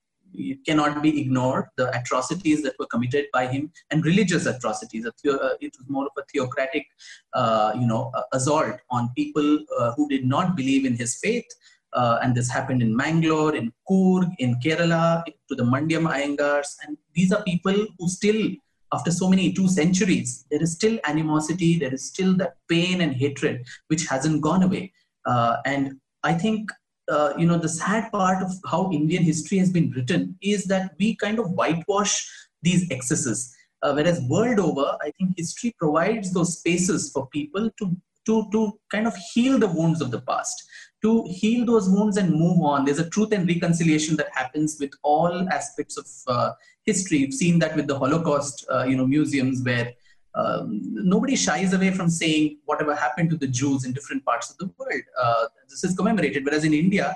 cannot 0.66 1.02
be 1.02 1.22
ignored. 1.22 1.66
The 1.78 1.98
atrocities 1.98 2.62
that 2.64 2.76
were 2.78 2.86
committed 2.88 3.26
by 3.34 3.48
him 3.48 3.72
and 3.90 4.06
religious 4.06 4.46
atrocities. 4.46 5.06
Uh, 5.06 5.12
it 5.62 5.74
was 5.80 5.86
more 5.88 6.06
of 6.06 6.12
a 6.18 6.24
theocratic, 6.32 6.86
uh, 7.34 7.72
you 7.80 7.88
know, 7.88 8.12
assault 8.34 8.76
on 8.92 9.10
people 9.16 9.60
uh, 9.80 9.94
who 9.94 10.08
did 10.10 10.26
not 10.26 10.56
believe 10.56 10.86
in 10.86 10.96
his 10.96 11.18
faith. 11.24 11.48
and 12.24 12.36
this 12.36 12.50
happened 12.54 12.82
in 12.86 12.90
Mangalore, 13.02 13.56
in 13.56 13.68
Coorg, 13.90 14.30
in 14.40 14.56
Kerala, 14.64 15.24
to 15.50 15.56
the 15.60 15.64
Mandyam 15.64 16.06
Iyengars, 16.16 16.72
and 16.86 16.98
these 17.14 17.32
are 17.32 17.42
people 17.44 17.78
who 17.98 18.10
still 18.10 18.42
after 18.96 19.12
so 19.12 19.30
many 19.30 19.52
two 19.52 19.68
centuries, 19.68 20.46
there 20.50 20.64
is 20.64 20.74
still 20.74 20.98
animosity, 21.06 21.78
there 21.80 21.94
is 21.94 22.06
still 22.06 22.36
that 22.38 22.56
pain 22.70 23.02
and 23.02 23.14
hatred 23.14 23.66
which 23.88 24.08
hasn't 24.08 24.42
gone 24.42 24.64
away. 24.64 24.94
Uh, 25.26 25.58
and 25.66 26.00
I 26.24 26.34
think 26.34 26.72
uh, 27.08 27.34
you 27.38 27.46
know 27.46 27.58
the 27.58 27.70
sad 27.70 28.12
part 28.12 28.42
of 28.42 28.52
how 28.72 28.92
Indian 28.92 29.24
history 29.24 29.58
has 29.60 29.72
been 29.72 29.92
written 29.92 30.38
is 30.42 30.66
that 30.66 30.92
we 31.00 31.16
kind 31.16 31.40
of 31.40 31.52
whitewash 31.52 32.16
these 32.62 32.90
excesses. 32.90 33.54
Uh, 33.84 33.94
whereas 33.94 34.22
world 34.22 34.60
over, 34.60 34.98
I 35.02 35.12
think 35.18 35.38
history 35.38 35.76
provides 35.78 36.34
those 36.34 36.58
spaces 36.58 37.12
for 37.12 37.28
people 37.28 37.70
to 37.80 37.96
to 38.26 38.48
to 38.52 38.80
kind 38.92 39.08
of 39.08 39.16
heal 39.34 39.58
the 39.58 39.68
wounds 39.68 40.02
of 40.02 40.12
the 40.12 40.22
past 40.22 40.64
to 41.06 41.24
heal 41.28 41.66
those 41.66 41.88
wounds 41.88 42.18
and 42.18 42.34
move 42.34 42.62
on. 42.62 42.84
There's 42.84 43.00
a 43.00 43.10
truth 43.10 43.32
and 43.32 43.48
reconciliation 43.48 44.16
that 44.18 44.30
happens 44.34 44.78
with 44.80 44.92
all 45.04 45.48
aspects 45.50 45.98
of 45.98 46.08
uh, 46.28 46.52
history. 46.84 47.20
We've 47.20 47.34
seen 47.34 47.60
that 47.60 47.76
with 47.76 47.86
the 47.86 47.98
Holocaust, 47.98 48.66
uh, 48.72 48.86
you 48.86 48.98
know, 48.98 49.06
museums 49.06 49.62
where 49.64 49.94
um, 50.34 50.82
nobody 50.84 51.36
shies 51.36 51.74
away 51.74 51.92
from 51.92 52.10
saying 52.10 52.58
whatever 52.66 52.96
happened 52.96 53.30
to 53.30 53.38
the 53.38 53.48
Jews 53.48 53.86
in 53.86 53.94
different 53.94 54.26
parts 54.26 54.50
of 54.50 54.58
the 54.58 54.70
world. 54.78 55.04
Uh, 55.22 55.46
this 55.70 55.84
is 55.84 55.96
commemorated. 55.96 56.44
Whereas 56.44 56.64
in 56.64 56.74
India, 56.74 57.16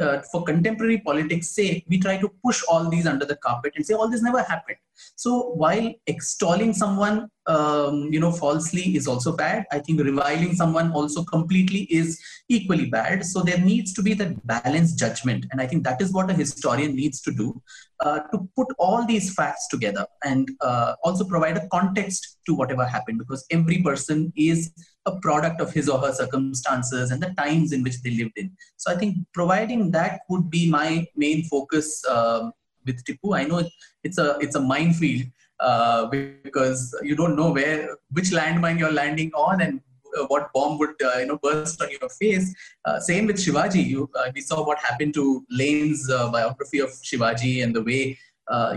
uh, 0.00 0.20
for 0.32 0.42
contemporary 0.44 0.98
politics' 0.98 1.50
sake, 1.50 1.84
we 1.88 1.98
try 1.98 2.16
to 2.16 2.30
push 2.44 2.62
all 2.68 2.88
these 2.88 3.06
under 3.06 3.26
the 3.26 3.36
carpet 3.36 3.72
and 3.76 3.84
say 3.84 3.94
all 3.94 4.08
this 4.08 4.22
never 4.22 4.42
happened. 4.42 4.78
So 5.14 5.50
while 5.50 5.92
extolling 6.06 6.72
someone, 6.72 7.28
um, 7.46 8.08
you 8.10 8.18
know, 8.18 8.32
falsely 8.32 8.96
is 8.96 9.06
also 9.06 9.36
bad. 9.36 9.66
I 9.70 9.78
think 9.78 10.00
reviling 10.00 10.54
someone 10.54 10.90
also 10.92 11.22
completely 11.22 11.82
is 11.90 12.18
equally 12.48 12.86
bad. 12.86 13.24
So 13.24 13.42
there 13.42 13.58
needs 13.58 13.92
to 13.94 14.02
be 14.02 14.14
that 14.14 14.46
balanced 14.46 14.98
judgment, 14.98 15.46
and 15.50 15.60
I 15.60 15.66
think 15.66 15.84
that 15.84 16.00
is 16.00 16.12
what 16.12 16.30
a 16.30 16.34
historian 16.34 16.96
needs 16.96 17.20
to 17.22 17.30
do 17.30 17.62
uh, 18.00 18.20
to 18.32 18.48
put 18.56 18.68
all 18.78 19.06
these 19.06 19.34
facts 19.34 19.68
together 19.68 20.06
and 20.24 20.48
uh, 20.62 20.94
also 21.04 21.24
provide 21.24 21.58
a 21.58 21.68
context 21.68 22.38
to 22.46 22.54
whatever 22.54 22.84
happened, 22.86 23.18
because 23.18 23.44
every 23.50 23.82
person 23.82 24.32
is 24.34 24.72
a 25.06 25.18
product 25.20 25.60
of 25.60 25.72
his 25.72 25.88
or 25.88 25.98
her 25.98 26.12
circumstances 26.12 27.10
and 27.10 27.22
the 27.22 27.32
times 27.38 27.72
in 27.72 27.82
which 27.82 28.02
they 28.02 28.10
lived 28.10 28.36
in. 28.36 28.50
So 28.76 28.92
I 28.92 28.96
think 28.96 29.16
providing 29.32 29.90
that 29.92 30.20
would 30.28 30.50
be 30.50 30.68
my 30.70 31.06
main 31.16 31.44
focus. 31.44 32.04
Um, 32.08 32.52
with 32.86 33.04
Tipu. 33.04 33.36
I 33.36 33.44
know 33.44 33.68
it's 34.04 34.18
a 34.18 34.38
it's 34.40 34.54
a 34.54 34.60
minefield 34.60 35.26
uh, 35.60 36.06
because 36.06 36.96
you 37.02 37.16
don't 37.16 37.36
know 37.36 37.50
where 37.50 37.96
which 38.12 38.30
landmine 38.30 38.78
you're 38.78 38.92
landing 38.92 39.32
on 39.34 39.60
and 39.60 39.80
uh, 40.18 40.24
what 40.26 40.52
bomb 40.54 40.78
would 40.78 40.94
uh, 41.02 41.18
you 41.18 41.26
know 41.26 41.38
burst 41.42 41.82
on 41.82 41.90
your 41.90 42.08
face. 42.08 42.54
Uh, 42.84 43.00
same 43.00 43.26
with 43.26 43.36
Shivaji. 43.36 43.84
You, 43.84 44.08
uh, 44.14 44.30
we 44.34 44.40
saw 44.40 44.64
what 44.64 44.78
happened 44.78 45.14
to 45.14 45.44
Laine's 45.50 46.08
uh, 46.10 46.30
biography 46.30 46.78
of 46.78 46.90
Shivaji 46.90 47.62
and 47.62 47.74
the 47.74 47.82
way 47.82 48.18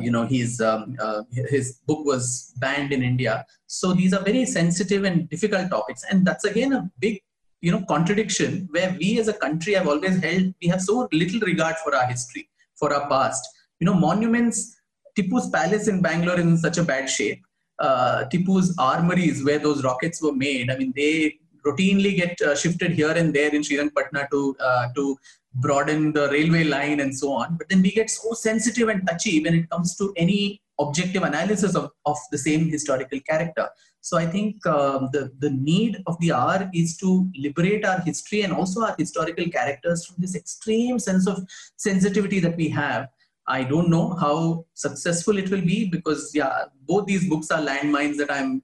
you 0.02 0.12
know 0.12 0.26
his 0.26 0.62
um, 0.62 0.98
his 1.32 1.80
book 1.88 2.06
was 2.06 2.54
banned 2.58 2.92
in 2.92 3.04
India. 3.04 3.46
So 3.68 3.94
these 3.94 4.14
are 4.14 4.24
very 4.24 4.46
sensitive 4.46 5.04
and 5.04 5.30
difficult 5.30 5.70
topics, 5.70 6.04
and 6.10 6.26
that's 6.26 6.46
again 6.46 6.74
a 6.74 6.90
big 7.00 7.22
you 7.62 7.72
know 7.72 7.84
contradiction 7.88 8.68
where 8.72 8.96
we 9.00 9.20
as 9.20 9.28
a 9.28 9.34
country 9.34 9.74
have 9.74 9.88
always 9.88 10.18
held 10.24 10.54
we 10.62 10.68
have 10.70 10.82
so 10.82 11.10
little 11.12 11.42
regard 11.42 11.76
for 11.84 11.94
our 11.94 12.08
history 12.08 12.50
for 12.78 12.94
our 12.94 13.10
past 13.10 13.46
you 13.80 13.86
know, 13.86 13.94
monuments, 13.94 14.78
Tipu's 15.18 15.50
palace 15.50 15.88
in 15.88 16.02
Bangalore 16.02 16.40
is 16.40 16.46
in 16.46 16.58
such 16.58 16.78
a 16.78 16.84
bad 16.84 17.10
shape. 17.10 17.42
Uh, 17.80 18.26
Tipu's 18.32 18.76
armories, 18.78 19.44
where 19.44 19.60
those 19.60 19.84
rockets 19.84 20.22
were 20.22 20.34
made, 20.34 20.70
I 20.70 20.78
mean, 20.78 20.94
they 20.96 21.40
routinely 21.66 22.16
get 22.16 22.40
uh, 22.42 22.56
shifted 22.56 22.92
here 22.92 23.12
and 23.12 23.34
there 23.34 23.54
in 23.54 23.62
Srirangapatna 23.62 24.30
to 24.32 24.56
uh, 24.60 24.88
to 24.96 25.18
broaden 25.56 26.14
the 26.14 26.30
railway 26.30 26.64
line 26.64 27.00
and 27.00 27.18
so 27.18 27.32
on. 27.32 27.58
But 27.58 27.70
then 27.70 27.82
we 27.82 27.92
get 27.92 28.10
so 28.10 28.34
sensitive 28.34 28.88
and 28.90 29.08
touchy 29.08 29.44
when 29.44 29.56
it 29.56 29.70
comes 29.70 29.96
to 29.98 30.14
any 30.16 30.62
objective 30.80 31.24
analysis 31.24 31.76
of, 31.76 31.92
of 32.06 32.18
the 32.32 32.38
same 32.38 32.70
historical 32.70 33.20
character. 33.22 33.70
So 34.02 34.18
I 34.18 34.26
think 34.26 34.66
um, 34.66 35.10
the, 35.12 35.32
the 35.40 35.50
need 35.50 36.02
of 36.08 36.18
the 36.20 36.32
hour 36.32 36.70
is 36.74 36.96
to 36.98 37.30
liberate 37.38 37.84
our 37.84 38.00
history 38.00 38.44
and 38.44 38.54
also 38.54 38.82
our 38.82 38.96
historical 38.98 39.46
characters 39.50 40.06
from 40.06 40.16
this 40.20 40.36
extreme 40.36 41.00
sense 41.00 41.28
of 41.28 41.46
sensitivity 41.76 42.40
that 42.40 42.56
we 42.56 42.70
have 42.70 43.10
I 43.50 43.64
don't 43.64 43.90
know 43.90 44.14
how 44.14 44.66
successful 44.76 45.40
it 45.40 45.50
will 45.50 45.62
be 45.62 45.90
because 45.90 46.32
yeah, 46.36 46.66
both 46.88 47.08
these 47.08 47.28
books 47.28 47.50
are 47.50 47.60
landmines 47.60 48.18
that 48.18 48.32
I'm 48.32 48.62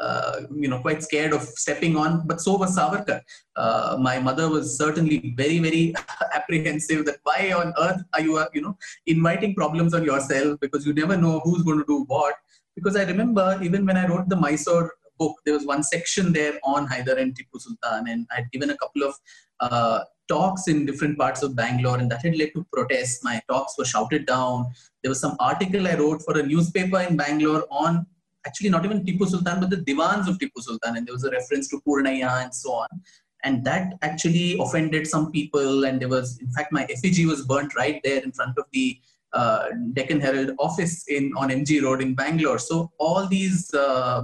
uh, 0.00 0.42
you 0.54 0.68
know 0.68 0.80
quite 0.80 1.02
scared 1.02 1.32
of 1.32 1.42
stepping 1.42 1.96
on. 1.96 2.26
But 2.26 2.40
so 2.40 2.56
was 2.56 2.76
Savarkar. 2.76 3.20
Uh, 3.56 3.96
my 4.00 4.18
mother 4.18 4.48
was 4.48 4.76
certainly 4.76 5.34
very 5.36 5.58
very 5.58 5.94
apprehensive 6.34 7.04
that 7.06 7.18
why 7.22 7.52
on 7.52 7.74
earth 7.78 8.02
are 8.14 8.20
you 8.20 8.36
uh, 8.36 8.46
you 8.54 8.62
know 8.62 8.76
inviting 9.06 9.54
problems 9.54 9.94
on 9.94 10.04
yourself 10.04 10.58
because 10.60 10.86
you 10.86 10.92
never 10.92 11.16
know 11.16 11.40
who's 11.40 11.62
going 11.62 11.78
to 11.78 11.84
do 11.86 12.04
what. 12.06 12.34
Because 12.76 12.96
I 12.96 13.04
remember 13.04 13.58
even 13.62 13.84
when 13.84 13.96
I 13.96 14.06
wrote 14.06 14.28
the 14.28 14.36
Mysore 14.36 14.92
book, 15.18 15.36
there 15.44 15.54
was 15.54 15.66
one 15.66 15.82
section 15.82 16.32
there 16.32 16.58
on 16.62 16.86
Hyder 16.86 17.14
and 17.14 17.34
Tipu 17.34 17.60
Sultan, 17.60 18.08
and 18.08 18.26
I'd 18.30 18.50
given 18.52 18.70
a 18.70 18.76
couple 18.76 19.02
of 19.02 19.14
uh, 19.60 20.04
talks 20.28 20.68
in 20.68 20.86
different 20.86 21.18
parts 21.18 21.42
of 21.42 21.56
Bangalore, 21.56 21.98
and 21.98 22.10
that 22.10 22.22
had 22.22 22.36
led 22.36 22.50
to 22.54 22.64
protests. 22.72 23.24
My 23.24 23.42
talks 23.48 23.76
were 23.76 23.84
shouted 23.84 24.26
down. 24.26 24.66
There 25.02 25.10
was 25.10 25.20
some 25.20 25.36
article 25.40 25.88
I 25.88 25.94
wrote 25.94 26.22
for 26.22 26.38
a 26.38 26.46
newspaper 26.46 27.00
in 27.00 27.16
Bangalore 27.16 27.66
on 27.70 28.06
actually 28.48 28.70
not 28.70 28.84
even 28.84 29.04
Tipu 29.04 29.26
Sultan, 29.28 29.60
but 29.60 29.70
the 29.70 29.82
divans 29.88 30.28
of 30.28 30.38
Tipu 30.38 30.60
Sultan, 30.68 30.96
and 30.96 31.06
there 31.06 31.16
was 31.18 31.24
a 31.24 31.30
reference 31.30 31.68
to 31.68 31.80
Purnaya 31.86 32.42
and 32.42 32.54
so 32.54 32.72
on. 32.72 32.88
And 33.44 33.64
that 33.64 33.94
actually 34.02 34.58
offended 34.58 35.06
some 35.06 35.30
people, 35.30 35.84
and 35.84 36.00
there 36.00 36.08
was, 36.08 36.38
in 36.38 36.50
fact, 36.56 36.72
my 36.72 36.84
effigy 36.94 37.24
was 37.26 37.46
burnt 37.46 37.76
right 37.76 38.00
there 38.02 38.20
in 38.22 38.32
front 38.32 38.58
of 38.58 38.64
the 38.72 38.98
uh, 39.32 39.66
Deccan 39.92 40.20
Herald 40.20 40.52
office 40.58 41.04
in 41.08 41.32
on 41.36 41.50
MG 41.50 41.82
Road 41.82 42.00
in 42.02 42.14
Bangalore. 42.14 42.58
So 42.58 42.90
all 42.98 43.26
these 43.26 43.72
uh, 43.74 44.22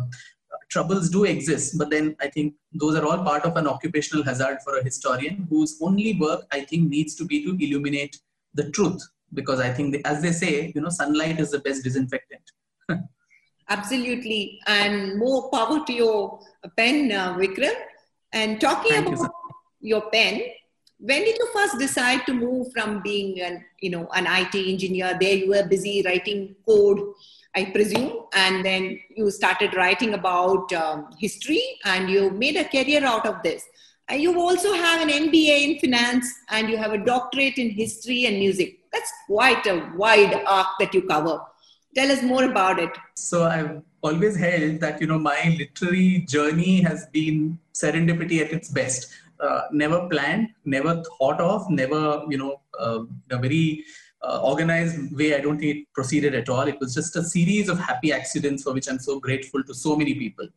troubles 0.71 1.11
do 1.11 1.25
exist, 1.25 1.79
but 1.79 1.91
then 1.91 2.17
I 2.21 2.29
think 2.29 2.55
those 2.73 2.97
are 2.97 3.07
all 3.07 3.23
part 3.23 3.45
of 3.45 3.57
an 3.57 3.67
occupational 3.67 4.25
hazard 4.25 4.59
for 4.65 4.79
a 4.79 4.85
historian 4.85 5.47
whose 5.51 5.79
only 5.81 6.15
work 6.19 6.47
I 6.51 6.61
think 6.61 6.89
needs 6.89 7.15
to 7.17 7.25
be 7.25 7.45
to 7.45 7.57
illuminate 7.65 8.19
the 8.55 8.71
truth. 8.71 9.03
Because 9.33 9.61
I 9.61 9.71
think, 9.73 9.97
as 10.05 10.23
they 10.23 10.33
say, 10.33 10.73
you 10.75 10.81
know, 10.81 10.89
sunlight 10.89 11.41
is 11.41 11.51
the 11.51 11.59
best 11.59 11.85
disinfectant. 11.85 12.51
Absolutely, 13.69 14.61
and 14.67 15.19
more 15.19 15.51
power 15.51 15.85
to 15.87 15.93
your 15.93 16.41
pen, 16.77 17.11
uh, 17.13 17.35
Vikram. 17.35 17.75
And 18.33 18.61
talking 18.61 18.93
Thank 18.93 19.07
about 19.09 19.31
you, 19.81 19.91
your 19.91 20.11
pen, 20.11 20.43
when 20.99 21.25
did 21.25 21.39
you 21.39 21.49
first 21.53 21.79
decide 21.79 22.27
to 22.27 22.35
move 22.35 22.73
from 22.73 23.01
being 23.03 23.41
an 23.41 23.65
you 23.81 23.91
know 23.91 24.09
an 24.15 24.27
IT 24.29 24.55
engineer? 24.55 25.17
There 25.19 25.35
you 25.35 25.51
were 25.51 25.67
busy 25.67 26.03
writing 26.05 26.57
code 26.67 27.01
I 27.57 27.67
presume. 27.67 28.27
And 28.33 28.65
then 28.65 28.99
you 29.15 29.31
started 29.31 29.75
writing 29.75 30.15
about 30.15 30.73
um, 30.73 31.11
history 31.19 31.63
and 31.85 32.11
you 32.11 32.31
made 32.31 32.57
a 32.57 32.65
career 32.65 33.05
out 33.05 33.27
of 33.27 33.43
this. 33.43 33.63
And 34.09 34.21
you 34.21 34.39
also 34.39 34.75
have 34.75 35.01
an 35.01 35.09
MBA 35.09 35.63
in 35.63 35.79
finance 35.79 36.31
and 36.51 36.69
you 36.69 36.77
have 36.77 36.93
a 36.93 36.99
doctorate 36.99 37.59
in 37.59 37.71
history 37.71 38.27
and 38.27 38.39
music. 38.39 38.81
That's 38.93 39.11
quite 39.27 39.67
a 39.67 39.91
wide 39.97 40.43
arc 40.47 40.67
that 40.81 40.93
you 40.93 41.03
cover. 41.03 41.41
Tell 41.95 42.11
us 42.11 42.23
more 42.23 42.45
about 42.45 42.79
it. 42.79 42.91
So 43.15 43.45
I've 43.45 43.83
always 44.03 44.37
held 44.37 44.81
that 44.81 45.01
you 45.01 45.07
know 45.07 45.19
my 45.19 45.57
literary 45.59 46.25
journey 46.29 46.81
has 46.83 47.07
been 47.07 47.59
serendipity 47.73 48.41
at 48.45 48.53
its 48.53 48.69
best. 48.69 49.13
Uh, 49.41 49.63
never 49.73 50.09
planned, 50.09 50.49
never 50.65 51.03
thought 51.19 51.41
of, 51.41 51.69
never 51.71 52.23
you 52.29 52.39
know 52.39 52.61
uh, 52.79 53.01
a 53.31 53.39
very 53.39 53.85
uh, 54.25 54.41
organized 54.41 55.15
way, 55.15 55.35
I 55.35 55.41
don't 55.41 55.59
think 55.59 55.77
it 55.77 55.93
proceeded 55.93 56.35
at 56.35 56.49
all. 56.49 56.63
It 56.63 56.81
was 56.81 56.95
just 56.95 57.17
a 57.17 57.23
series 57.23 57.69
of 57.69 57.79
happy 57.79 58.13
accidents 58.13 58.63
for 58.63 58.73
which 58.73 58.89
I'm 58.89 58.99
so 58.99 59.21
grateful 59.21 59.63
to 59.65 59.75
so 59.75 59.97
many 59.97 60.15
people. 60.15 60.49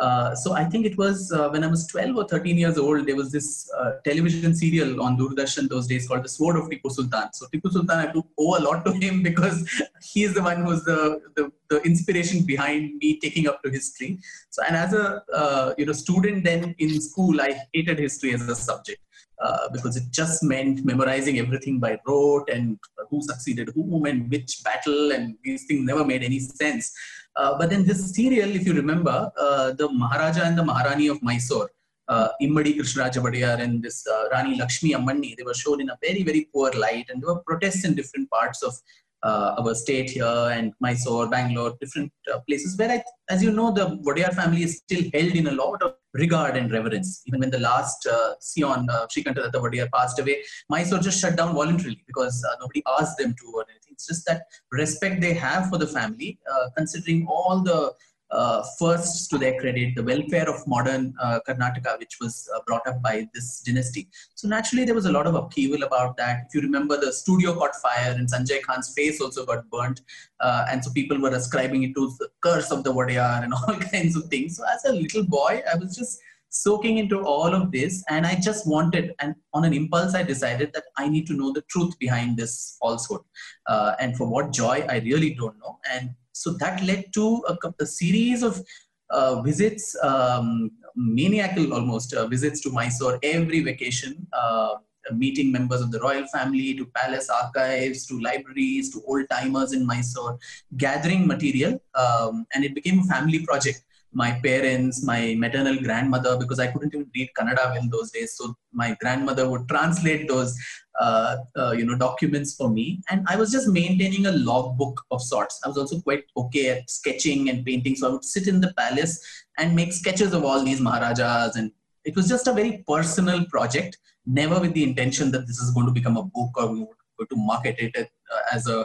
Uh, 0.00 0.34
so 0.34 0.54
I 0.54 0.64
think 0.64 0.86
it 0.86 0.96
was 0.96 1.30
uh, 1.30 1.50
when 1.50 1.62
I 1.62 1.66
was 1.66 1.86
12 1.88 2.16
or 2.16 2.26
13 2.26 2.56
years 2.56 2.78
old, 2.78 3.06
there 3.06 3.16
was 3.16 3.30
this 3.30 3.70
uh, 3.78 3.92
television 4.02 4.54
serial 4.54 5.02
on 5.02 5.18
Doordarshan 5.18 5.68
those 5.68 5.86
days 5.86 6.08
called 6.08 6.24
The 6.24 6.28
Sword 6.30 6.56
of 6.56 6.70
Tipu 6.70 6.90
Sultan. 6.90 7.28
So 7.34 7.46
Tipu 7.52 7.70
Sultan, 7.70 7.98
I 7.98 8.06
to 8.12 8.24
owe 8.38 8.56
a 8.58 8.62
lot 8.62 8.86
to 8.86 8.92
him 8.92 9.22
because 9.30 9.58
he 10.02 10.24
is 10.24 10.32
the 10.32 10.42
one 10.42 10.64
who's 10.64 10.82
the, 10.84 11.20
the, 11.36 11.52
the, 11.68 11.82
inspiration 11.82 12.46
behind 12.46 12.96
me 12.96 13.20
taking 13.20 13.46
up 13.46 13.62
to 13.62 13.70
history. 13.70 14.18
So 14.48 14.62
and 14.66 14.74
as 14.74 14.94
a 14.94 15.22
uh, 15.34 15.74
you 15.76 15.84
know 15.84 15.92
student 15.92 16.44
then 16.44 16.74
in 16.78 16.98
school, 17.02 17.38
I 17.38 17.60
hated 17.74 17.98
history 17.98 18.32
as 18.32 18.48
a 18.48 18.56
subject. 18.56 19.00
Uh, 19.42 19.70
because 19.72 19.96
it 19.96 20.02
just 20.10 20.42
meant 20.42 20.84
memorizing 20.84 21.38
everything 21.38 21.78
by 21.80 21.98
rote 22.06 22.46
and 22.50 22.78
who 23.08 23.22
succeeded 23.22 23.70
whom 23.74 24.04
and 24.04 24.30
which 24.30 24.62
battle 24.62 25.12
and 25.12 25.34
these 25.42 25.64
things 25.64 25.82
never 25.82 26.04
made 26.04 26.22
any 26.22 26.38
sense. 26.38 26.92
Uh, 27.36 27.56
but 27.58 27.70
then 27.70 27.84
this 27.84 28.14
serial, 28.14 28.50
if 28.50 28.66
you 28.66 28.74
remember, 28.74 29.30
uh, 29.38 29.72
the 29.72 29.88
Maharaja 29.88 30.42
and 30.42 30.58
the 30.58 30.64
Maharani 30.64 31.08
of 31.08 31.22
Mysore, 31.22 31.70
uh, 32.08 32.28
Immadi 32.42 32.76
Krishnaraja 32.76 33.22
Wadiyar 33.22 33.60
and 33.60 33.82
this 33.82 34.06
uh, 34.06 34.28
Rani 34.32 34.56
Lakshmi 34.56 34.92
Ammanni, 34.92 35.36
they 35.36 35.44
were 35.44 35.54
shown 35.54 35.80
in 35.80 35.90
a 35.90 35.98
very, 36.02 36.22
very 36.22 36.48
poor 36.52 36.70
light 36.72 37.06
and 37.08 37.22
there 37.22 37.32
were 37.32 37.40
protests 37.40 37.84
in 37.84 37.94
different 37.94 38.28
parts 38.30 38.62
of 38.62 38.74
uh, 39.22 39.54
our 39.58 39.74
state 39.74 40.10
here 40.10 40.50
and 40.52 40.72
Mysore, 40.80 41.28
Bangalore, 41.28 41.76
different 41.80 42.12
uh, 42.32 42.40
places 42.48 42.76
where, 42.76 42.90
I, 42.90 43.02
as 43.28 43.42
you 43.42 43.52
know, 43.52 43.70
the 43.70 43.98
Wadiyar 43.98 44.34
family 44.34 44.62
is 44.62 44.78
still 44.78 45.04
held 45.12 45.32
in 45.32 45.46
a 45.46 45.52
lot 45.52 45.82
of 45.82 45.94
regard 46.14 46.56
and 46.56 46.72
reverence. 46.72 47.22
Even 47.26 47.40
when 47.40 47.50
the 47.50 47.60
last 47.60 48.06
uh, 48.06 48.34
Sion, 48.40 48.88
uh, 48.90 49.06
Shrikanta 49.06 49.52
Wadiyar 49.52 49.90
passed 49.92 50.18
away, 50.18 50.42
Mysore 50.68 51.00
just 51.00 51.20
shut 51.20 51.36
down 51.36 51.54
voluntarily 51.54 52.02
because 52.06 52.44
nobody 52.60 52.82
asked 52.98 53.18
them 53.18 53.34
to 53.38 53.52
or 53.54 53.66
anything. 53.70 53.89
It's 54.00 54.06
just 54.06 54.26
that 54.26 54.46
respect 54.72 55.20
they 55.20 55.34
have 55.34 55.68
for 55.68 55.76
the 55.76 55.86
family, 55.86 56.38
uh, 56.50 56.70
considering 56.76 57.26
all 57.28 57.60
the 57.60 57.92
uh, 58.30 58.64
to 58.80 59.38
their 59.38 59.58
credit, 59.58 59.94
the 59.96 60.02
welfare 60.02 60.48
of 60.48 60.66
modern 60.66 61.12
uh, 61.20 61.40
Karnataka, 61.46 61.98
which 61.98 62.18
was 62.20 62.48
uh, 62.54 62.60
brought 62.66 62.86
up 62.86 63.02
by 63.02 63.28
this 63.34 63.60
dynasty. 63.60 64.08
So 64.34 64.46
naturally, 64.48 64.84
there 64.84 64.94
was 64.94 65.06
a 65.06 65.12
lot 65.12 65.26
of 65.26 65.34
upheaval 65.34 65.82
about 65.82 66.16
that. 66.18 66.46
If 66.48 66.54
you 66.54 66.60
remember, 66.60 66.96
the 66.98 67.12
studio 67.12 67.54
caught 67.54 67.74
fire 67.76 68.14
and 68.16 68.30
Sanjay 68.30 68.62
Khan's 68.62 68.94
face 68.94 69.20
also 69.20 69.44
got 69.44 69.68
burnt. 69.68 70.02
Uh, 70.38 70.64
and 70.70 70.84
so 70.84 70.92
people 70.92 71.20
were 71.20 71.30
ascribing 71.30 71.82
it 71.82 71.94
to 71.96 72.12
the 72.18 72.28
curse 72.40 72.70
of 72.70 72.84
the 72.84 72.92
Wadiyar 72.92 73.42
and 73.42 73.52
all 73.68 73.76
kinds 73.90 74.16
of 74.16 74.24
things. 74.26 74.56
So 74.56 74.64
as 74.72 74.84
a 74.84 74.92
little 74.92 75.24
boy, 75.24 75.62
I 75.70 75.76
was 75.76 75.96
just 75.96 76.20
soaking 76.50 76.98
into 76.98 77.20
all 77.24 77.54
of 77.54 77.70
this 77.70 78.02
and 78.08 78.26
i 78.26 78.34
just 78.34 78.66
wanted 78.66 79.14
and 79.20 79.34
on 79.54 79.64
an 79.64 79.72
impulse 79.72 80.14
i 80.14 80.22
decided 80.22 80.72
that 80.72 80.84
i 80.98 81.08
need 81.08 81.26
to 81.26 81.34
know 81.34 81.52
the 81.52 81.62
truth 81.62 81.96
behind 81.98 82.36
this 82.36 82.76
falsehood 82.80 83.20
uh, 83.68 83.92
and 84.00 84.16
for 84.16 84.28
what 84.28 84.52
joy 84.52 84.84
i 84.88 84.98
really 84.98 85.34
don't 85.34 85.58
know. 85.58 85.78
And 85.92 86.10
so 86.32 86.52
that 86.54 86.82
led 86.82 87.12
to 87.14 87.42
a, 87.48 87.56
a 87.80 87.86
series 87.86 88.42
of 88.42 88.62
uh, 89.10 89.42
visits, 89.42 89.96
um, 90.02 90.70
maniacal 90.96 91.74
almost 91.74 92.14
uh, 92.14 92.26
visits 92.26 92.60
to 92.62 92.70
Mysore 92.70 93.18
every 93.22 93.60
vacation, 93.60 94.26
uh, 94.32 94.76
meeting 95.12 95.50
members 95.50 95.80
of 95.80 95.90
the 95.90 95.98
royal 96.00 96.26
family, 96.28 96.74
to 96.74 96.86
palace 96.94 97.28
archives, 97.28 98.06
to 98.06 98.20
libraries, 98.20 98.90
to 98.92 99.02
old 99.06 99.28
timers 99.28 99.72
in 99.72 99.84
Mysore, 99.84 100.38
gathering 100.76 101.26
material, 101.26 101.82
um, 101.94 102.46
and 102.54 102.64
it 102.64 102.74
became 102.74 103.00
a 103.00 103.04
family 103.04 103.44
project 103.44 103.82
my 104.12 104.38
parents, 104.42 105.04
my 105.04 105.34
maternal 105.38 105.76
grandmother, 105.76 106.36
because 106.36 106.58
I 106.58 106.66
couldn't 106.66 106.94
even 106.94 107.10
read 107.14 107.30
Kannada 107.38 107.78
in 107.80 107.88
those 107.90 108.10
days. 108.10 108.34
So 108.34 108.54
my 108.72 108.96
grandmother 109.00 109.48
would 109.48 109.68
translate 109.68 110.26
those, 110.26 110.58
uh, 111.00 111.36
uh, 111.56 111.72
you 111.72 111.84
know, 111.84 111.96
documents 111.96 112.54
for 112.56 112.68
me, 112.68 113.00
and 113.08 113.24
I 113.28 113.36
was 113.36 113.52
just 113.52 113.68
maintaining 113.68 114.26
a 114.26 114.32
logbook 114.32 115.00
of 115.10 115.22
sorts. 115.22 115.60
I 115.64 115.68
was 115.68 115.78
also 115.78 116.00
quite 116.00 116.24
okay 116.36 116.70
at 116.70 116.90
sketching 116.90 117.48
and 117.50 117.64
painting, 117.64 117.96
so 117.96 118.08
I 118.08 118.12
would 118.12 118.24
sit 118.24 118.48
in 118.48 118.60
the 118.60 118.74
palace 118.74 119.20
and 119.58 119.76
make 119.76 119.92
sketches 119.92 120.32
of 120.32 120.44
all 120.44 120.64
these 120.64 120.80
maharajas, 120.80 121.56
and 121.56 121.70
it 122.04 122.16
was 122.16 122.28
just 122.28 122.46
a 122.46 122.52
very 122.52 122.84
personal 122.88 123.44
project, 123.46 123.98
never 124.26 124.58
with 124.58 124.74
the 124.74 124.82
intention 124.82 125.30
that 125.32 125.46
this 125.46 125.58
is 125.58 125.70
going 125.70 125.86
to 125.86 125.92
become 125.92 126.16
a 126.16 126.24
book 126.24 126.50
or 126.56 126.72
we 126.72 126.80
would 126.80 126.88
go 127.18 127.24
to 127.26 127.36
market 127.36 127.76
it 127.78 127.94
uh, 127.96 128.40
as 128.52 128.66
a, 128.66 128.84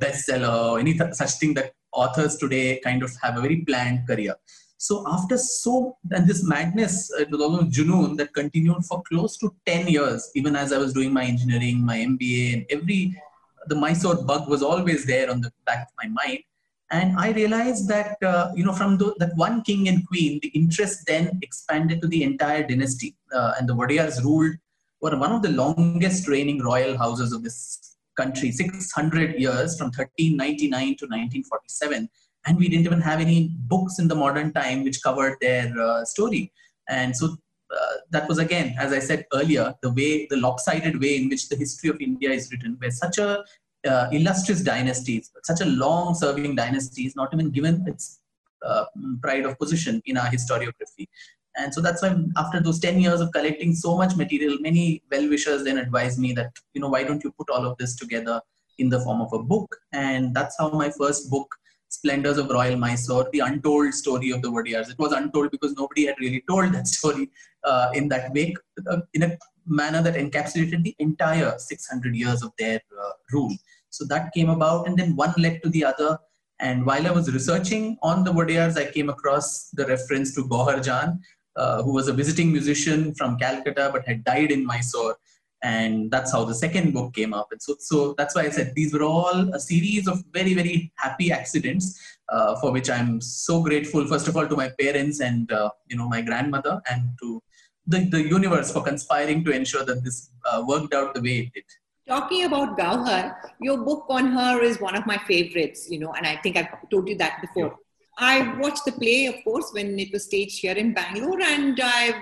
bestseller 0.00 0.70
or 0.70 0.78
any 0.78 0.94
th- 0.94 1.12
such 1.12 1.32
thing 1.32 1.52
that 1.52 1.74
authors 1.94 2.36
today 2.36 2.80
kind 2.80 3.02
of 3.02 3.10
have 3.22 3.38
a 3.38 3.40
very 3.40 3.64
planned 3.64 4.06
career. 4.06 4.34
So 4.76 5.04
after 5.06 5.38
so, 5.38 5.96
and 6.10 6.28
this 6.28 6.44
madness, 6.44 7.10
it 7.18 7.30
was 7.30 7.40
almost 7.40 7.70
Junoon 7.70 8.16
that 8.18 8.34
continued 8.34 8.84
for 8.84 9.02
close 9.08 9.38
to 9.38 9.54
10 9.66 9.88
years, 9.88 10.30
even 10.34 10.56
as 10.56 10.72
I 10.72 10.78
was 10.78 10.92
doing 10.92 11.12
my 11.12 11.24
engineering, 11.24 11.84
my 11.84 11.96
MBA, 11.98 12.52
and 12.52 12.66
every, 12.68 13.16
the 13.66 13.76
Mysore 13.76 14.22
bug 14.24 14.48
was 14.48 14.62
always 14.62 15.06
there 15.06 15.30
on 15.30 15.40
the 15.40 15.50
back 15.64 15.86
of 15.86 15.88
my 16.02 16.08
mind. 16.08 16.40
And 16.90 17.16
I 17.18 17.30
realized 17.30 17.88
that, 17.88 18.22
uh, 18.22 18.52
you 18.54 18.64
know, 18.64 18.74
from 18.74 18.98
the, 18.98 19.14
that 19.18 19.34
one 19.36 19.62
king 19.62 19.88
and 19.88 20.06
queen, 20.06 20.38
the 20.42 20.48
interest 20.48 21.06
then 21.06 21.38
expanded 21.40 22.02
to 22.02 22.08
the 22.08 22.22
entire 22.22 22.66
dynasty. 22.66 23.16
Uh, 23.34 23.54
and 23.58 23.66
the 23.68 23.74
Wadiyars 23.74 24.22
ruled, 24.22 24.56
were 25.00 25.16
one 25.16 25.32
of 25.32 25.42
the 25.42 25.50
longest 25.50 26.28
reigning 26.28 26.62
royal 26.62 26.96
houses 26.96 27.32
of 27.32 27.42
this 27.42 27.93
country 28.16 28.50
600 28.50 29.38
years 29.38 29.76
from 29.78 29.86
1399 29.86 30.70
to 30.70 31.04
1947 31.06 32.08
and 32.46 32.58
we 32.58 32.68
didn't 32.68 32.86
even 32.86 33.00
have 33.00 33.20
any 33.20 33.50
books 33.66 33.98
in 33.98 34.08
the 34.08 34.14
modern 34.14 34.52
time 34.52 34.84
which 34.84 35.02
covered 35.02 35.36
their 35.40 35.72
uh, 35.80 36.04
story. 36.04 36.52
And 36.88 37.16
so 37.16 37.36
uh, 37.74 37.94
that 38.10 38.28
was 38.28 38.38
again 38.38 38.74
as 38.78 38.92
i 38.92 38.98
said 38.98 39.24
earlier 39.32 39.74
the 39.82 39.90
way 39.92 40.26
the 40.30 40.36
lopsided 40.36 41.00
way 41.00 41.16
in 41.16 41.28
which 41.28 41.48
the 41.48 41.56
history 41.56 41.88
of 41.88 42.00
india 42.00 42.30
is 42.30 42.50
written 42.50 42.76
where 42.78 42.90
such 42.90 43.16
a 43.18 43.42
uh, 43.88 44.06
illustrious 44.12 44.60
dynasty 44.60 45.24
such 45.42 45.60
a 45.60 45.64
long 45.64 46.14
serving 46.14 46.54
dynasty 46.54 47.06
is 47.06 47.16
not 47.16 47.32
even 47.32 47.50
given 47.50 47.82
its 47.86 48.20
uh, 48.64 48.84
pride 49.22 49.44
of 49.44 49.58
position 49.58 50.00
in 50.04 50.16
our 50.16 50.26
historiography 50.26 51.06
and 51.56 51.72
so 51.72 51.80
that's 51.80 52.02
why 52.02 52.14
after 52.36 52.60
those 52.60 52.80
10 52.80 53.00
years 53.00 53.20
of 53.20 53.32
collecting 53.32 53.74
so 53.74 53.96
much 53.96 54.16
material, 54.16 54.58
many 54.60 55.02
well-wishers 55.10 55.64
then 55.64 55.78
advised 55.78 56.18
me 56.18 56.32
that, 56.32 56.52
you 56.72 56.80
know, 56.80 56.88
why 56.88 57.04
don't 57.04 57.22
you 57.22 57.32
put 57.32 57.50
all 57.50 57.64
of 57.64 57.78
this 57.78 57.94
together 57.94 58.40
in 58.78 58.88
the 58.88 59.00
form 59.00 59.20
of 59.20 59.32
a 59.32 59.38
book? 59.38 59.76
And 59.92 60.34
that's 60.34 60.56
how 60.58 60.70
my 60.70 60.90
first 60.90 61.30
book, 61.30 61.54
Splendors 61.88 62.38
of 62.38 62.50
Royal 62.50 62.76
Mysore, 62.76 63.28
the 63.32 63.38
untold 63.40 63.94
story 63.94 64.30
of 64.30 64.42
the 64.42 64.50
Wadiyars. 64.50 64.90
It 64.90 64.98
was 64.98 65.12
untold 65.12 65.52
because 65.52 65.74
nobody 65.74 66.06
had 66.06 66.16
really 66.18 66.42
told 66.48 66.72
that 66.72 66.88
story 66.88 67.30
uh, 67.62 67.90
in 67.94 68.08
that 68.08 68.32
way, 68.32 68.54
uh, 68.90 68.98
in 69.12 69.22
a 69.22 69.38
manner 69.64 70.02
that 70.02 70.14
encapsulated 70.14 70.82
the 70.82 70.96
entire 70.98 71.54
600 71.56 72.16
years 72.16 72.42
of 72.42 72.52
their 72.58 72.80
uh, 73.00 73.10
rule. 73.32 73.54
So 73.90 74.04
that 74.06 74.32
came 74.34 74.50
about, 74.50 74.88
and 74.88 74.96
then 74.96 75.14
one 75.14 75.34
led 75.38 75.62
to 75.62 75.68
the 75.68 75.84
other. 75.84 76.18
And 76.60 76.84
while 76.84 77.06
I 77.06 77.10
was 77.10 77.32
researching 77.32 77.96
on 78.02 78.24
the 78.24 78.32
Wadiyars, 78.32 78.76
I 78.76 78.90
came 78.90 79.08
across 79.08 79.70
the 79.70 79.86
reference 79.86 80.34
to 80.34 80.42
Gauhar 80.42 80.82
Jan, 80.82 81.20
uh, 81.56 81.82
who 81.82 81.92
was 81.92 82.08
a 82.08 82.12
visiting 82.12 82.52
musician 82.52 83.14
from 83.14 83.38
Calcutta 83.38 83.90
but 83.92 84.06
had 84.06 84.24
died 84.24 84.50
in 84.50 84.64
Mysore. 84.64 85.16
And 85.62 86.10
that's 86.10 86.30
how 86.30 86.44
the 86.44 86.54
second 86.54 86.92
book 86.92 87.14
came 87.14 87.32
up. 87.32 87.48
And 87.50 87.62
so, 87.62 87.76
so 87.78 88.14
that's 88.18 88.34
why 88.34 88.42
I 88.42 88.50
said 88.50 88.74
these 88.74 88.92
were 88.92 89.02
all 89.02 89.54
a 89.54 89.58
series 89.58 90.06
of 90.06 90.22
very, 90.30 90.52
very 90.52 90.92
happy 90.96 91.32
accidents 91.32 91.98
uh, 92.28 92.56
for 92.60 92.70
which 92.70 92.90
I'm 92.90 93.20
so 93.20 93.62
grateful, 93.62 94.06
first 94.06 94.28
of 94.28 94.36
all, 94.36 94.46
to 94.46 94.56
my 94.56 94.70
parents 94.78 95.20
and, 95.20 95.50
uh, 95.50 95.70
you 95.88 95.96
know, 95.96 96.08
my 96.08 96.20
grandmother 96.20 96.82
and 96.90 97.02
to 97.22 97.42
the, 97.86 98.00
the 98.10 98.22
universe 98.22 98.72
for 98.72 98.82
conspiring 98.82 99.44
to 99.44 99.52
ensure 99.52 99.84
that 99.84 100.04
this 100.04 100.30
uh, 100.50 100.62
worked 100.66 100.92
out 100.92 101.14
the 101.14 101.22
way 101.22 101.38
it 101.38 101.52
did. 101.54 101.64
Talking 102.06 102.44
about 102.44 102.76
Gauhar, 102.76 103.34
your 103.60 103.78
book 103.78 104.04
on 104.10 104.32
her 104.32 104.62
is 104.62 104.78
one 104.80 104.94
of 104.94 105.06
my 105.06 105.16
favorites, 105.26 105.88
you 105.90 105.98
know, 105.98 106.12
and 106.12 106.26
I 106.26 106.36
think 106.36 106.58
I've 106.58 106.68
told 106.90 107.08
you 107.08 107.16
that 107.16 107.40
before. 107.40 107.76
I 108.18 108.56
watched 108.58 108.84
the 108.84 108.92
play, 108.92 109.26
of 109.26 109.36
course, 109.44 109.70
when 109.72 109.98
it 109.98 110.12
was 110.12 110.24
staged 110.24 110.60
here 110.60 110.74
in 110.74 110.94
Bangalore, 110.94 111.40
and 111.40 111.78
I've 111.80 112.14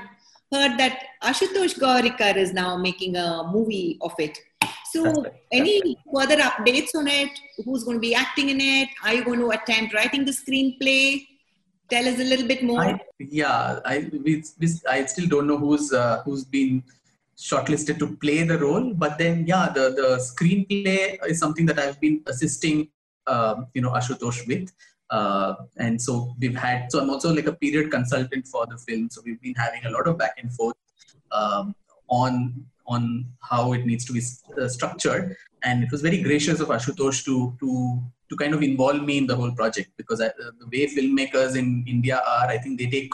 heard 0.53 0.79
that 0.79 1.05
Ashutosh 1.23 1.79
Gowariker 1.79 2.37
is 2.37 2.53
now 2.53 2.77
making 2.77 3.17
a 3.17 3.51
movie 3.53 3.99
of 4.01 4.13
it. 4.19 4.39
So, 4.91 5.23
right. 5.23 5.33
any 5.51 5.97
further 6.13 6.37
updates 6.37 6.95
on 6.95 7.09
it? 7.09 7.31
Who's 7.65 7.85
going 7.85 7.97
to 7.97 8.01
be 8.01 8.15
acting 8.15 8.51
in 8.51 8.61
it? 8.61 8.89
Are 9.05 9.15
you 9.15 9.25
going 9.25 9.41
to 9.41 9.51
attempt 9.51 9.95
writing 9.95 10.25
the 10.25 10.33
screenplay? 10.33 11.27
Tell 11.89 12.07
us 12.07 12.19
a 12.19 12.25
little 12.25 12.47
bit 12.47 12.63
more. 12.63 12.81
I, 12.81 13.01
yeah, 13.19 13.81
I 13.85 14.11
we, 14.13 14.43
we, 14.59 14.69
I 14.89 15.05
still 15.07 15.29
don't 15.29 15.47
know 15.47 15.59
who's 15.59 15.93
uh, 15.93 16.23
who's 16.25 16.45
been 16.45 16.83
shortlisted 17.37 17.99
to 17.99 18.17
play 18.17 18.45
the 18.45 18.59
role, 18.59 18.95
but 18.95 19.19
then 19.19 19.47
yeah, 19.47 19.71
the 19.75 19.91
the 19.91 20.09
screenplay 20.31 21.19
is 21.27 21.39
something 21.39 21.67
that 21.67 21.79
I've 21.79 22.01
been 22.01 22.23
assisting, 22.27 22.89
um, 23.27 23.67
you 23.75 23.83
know, 23.83 23.91
Ashutosh 23.91 24.47
with. 24.47 24.73
Uh, 25.13 25.55
and 25.77 26.01
so 26.01 26.35
we've 26.41 26.57
had, 26.57 26.91
so 26.91 26.99
I'm 27.01 27.11
also 27.11 27.33
like 27.33 27.47
a 27.47 27.53
period 27.53 27.91
consultant 27.91 28.49
for 28.49 28.67
the 28.67 28.79
film. 28.79 29.11
So 29.11 29.21
we've 29.25 29.41
been 29.43 29.55
having 29.55 29.85
a 29.85 29.91
lot 29.91 30.09
of 30.09 30.17
back 30.19 30.35
and 30.43 30.53
forth 30.53 30.77
um, 31.31 31.75
on 32.09 32.65
on 32.87 33.27
how 33.41 33.73
it 33.75 33.87
needs 33.87 34.05
to 34.07 34.13
be 34.13 34.23
uh, 34.61 34.69
structured. 34.69 35.37
And 35.63 35.85
it 35.85 35.91
was 35.93 36.01
very 36.03 36.21
gracious 36.23 36.61
of 36.61 36.69
Ashutosh 36.69 37.25
to 37.27 37.55
to 37.61 38.03
to 38.31 38.37
kind 38.37 38.55
of 38.55 38.63
involve 38.63 39.03
me 39.03 39.19
in 39.19 39.27
the 39.27 39.37
whole 39.37 39.53
project 39.53 39.91
because 39.99 40.21
I, 40.21 40.29
uh, 40.29 40.51
the 40.61 40.67
way 40.73 40.87
filmmakers 40.87 41.57
in 41.57 41.85
India 41.87 42.23
are, 42.27 42.49
I 42.49 42.59
think 42.59 42.81
they 42.81 42.87
take 42.87 43.13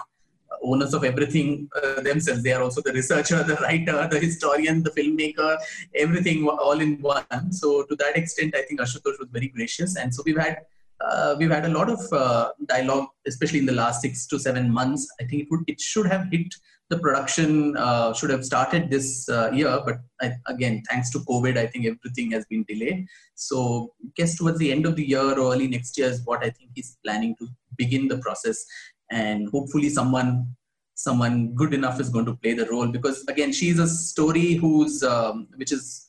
owners 0.62 0.94
of 0.94 1.04
everything 1.04 1.68
uh, 1.82 2.00
themselves. 2.00 2.42
They 2.42 2.52
are 2.52 2.62
also 2.62 2.80
the 2.80 2.92
researcher, 2.92 3.42
the 3.42 3.56
writer, 3.56 4.08
the 4.08 4.20
historian, 4.20 4.82
the 4.82 4.90
filmmaker, 4.90 5.58
everything 5.94 6.48
all 6.48 6.80
in 6.80 7.00
one. 7.02 7.52
So 7.52 7.82
to 7.82 7.96
that 7.96 8.16
extent, 8.16 8.54
I 8.54 8.62
think 8.62 8.80
Ashutosh 8.80 9.18
was 9.18 9.28
very 9.30 9.48
gracious. 9.48 9.96
And 9.96 10.14
so 10.14 10.22
we've 10.24 10.38
had 10.38 10.58
uh, 11.00 11.36
we've 11.38 11.50
had 11.50 11.64
a 11.64 11.68
lot 11.68 11.88
of 11.88 12.00
uh, 12.12 12.50
dialogue, 12.66 13.06
especially 13.26 13.58
in 13.60 13.66
the 13.66 13.72
last 13.72 14.02
six 14.02 14.26
to 14.26 14.38
seven 14.38 14.72
months. 14.72 15.08
I 15.20 15.24
think 15.24 15.42
it 15.42 15.48
would, 15.50 15.60
it 15.66 15.80
should 15.80 16.06
have 16.06 16.26
hit 16.30 16.54
the 16.90 16.98
production, 16.98 17.76
uh, 17.76 18.14
should 18.14 18.30
have 18.30 18.44
started 18.44 18.90
this 18.90 19.28
uh, 19.28 19.50
year, 19.52 19.80
but 19.84 19.98
I, 20.22 20.32
again, 20.46 20.82
thanks 20.88 21.10
to 21.10 21.18
COVID, 21.20 21.56
I 21.58 21.66
think 21.66 21.86
everything 21.86 22.30
has 22.32 22.46
been 22.46 22.64
delayed. 22.66 23.06
So, 23.34 23.92
guess 24.16 24.36
towards 24.36 24.58
the 24.58 24.72
end 24.72 24.86
of 24.86 24.96
the 24.96 25.06
year 25.06 25.20
or 25.38 25.52
early 25.52 25.68
next 25.68 25.98
year 25.98 26.08
is 26.08 26.22
what 26.24 26.42
I 26.42 26.50
think 26.50 26.70
he's 26.74 26.96
planning 27.04 27.36
to 27.40 27.48
begin 27.76 28.08
the 28.08 28.18
process, 28.18 28.64
and 29.10 29.48
hopefully, 29.50 29.90
someone 29.90 30.54
someone 30.94 31.54
good 31.54 31.72
enough 31.74 32.00
is 32.00 32.08
going 32.08 32.26
to 32.26 32.34
play 32.36 32.54
the 32.54 32.66
role 32.66 32.88
because 32.88 33.24
again, 33.28 33.52
she's 33.52 33.78
a 33.78 33.86
story 33.86 34.54
who's 34.54 35.02
um, 35.04 35.46
which 35.56 35.70
is 35.70 36.07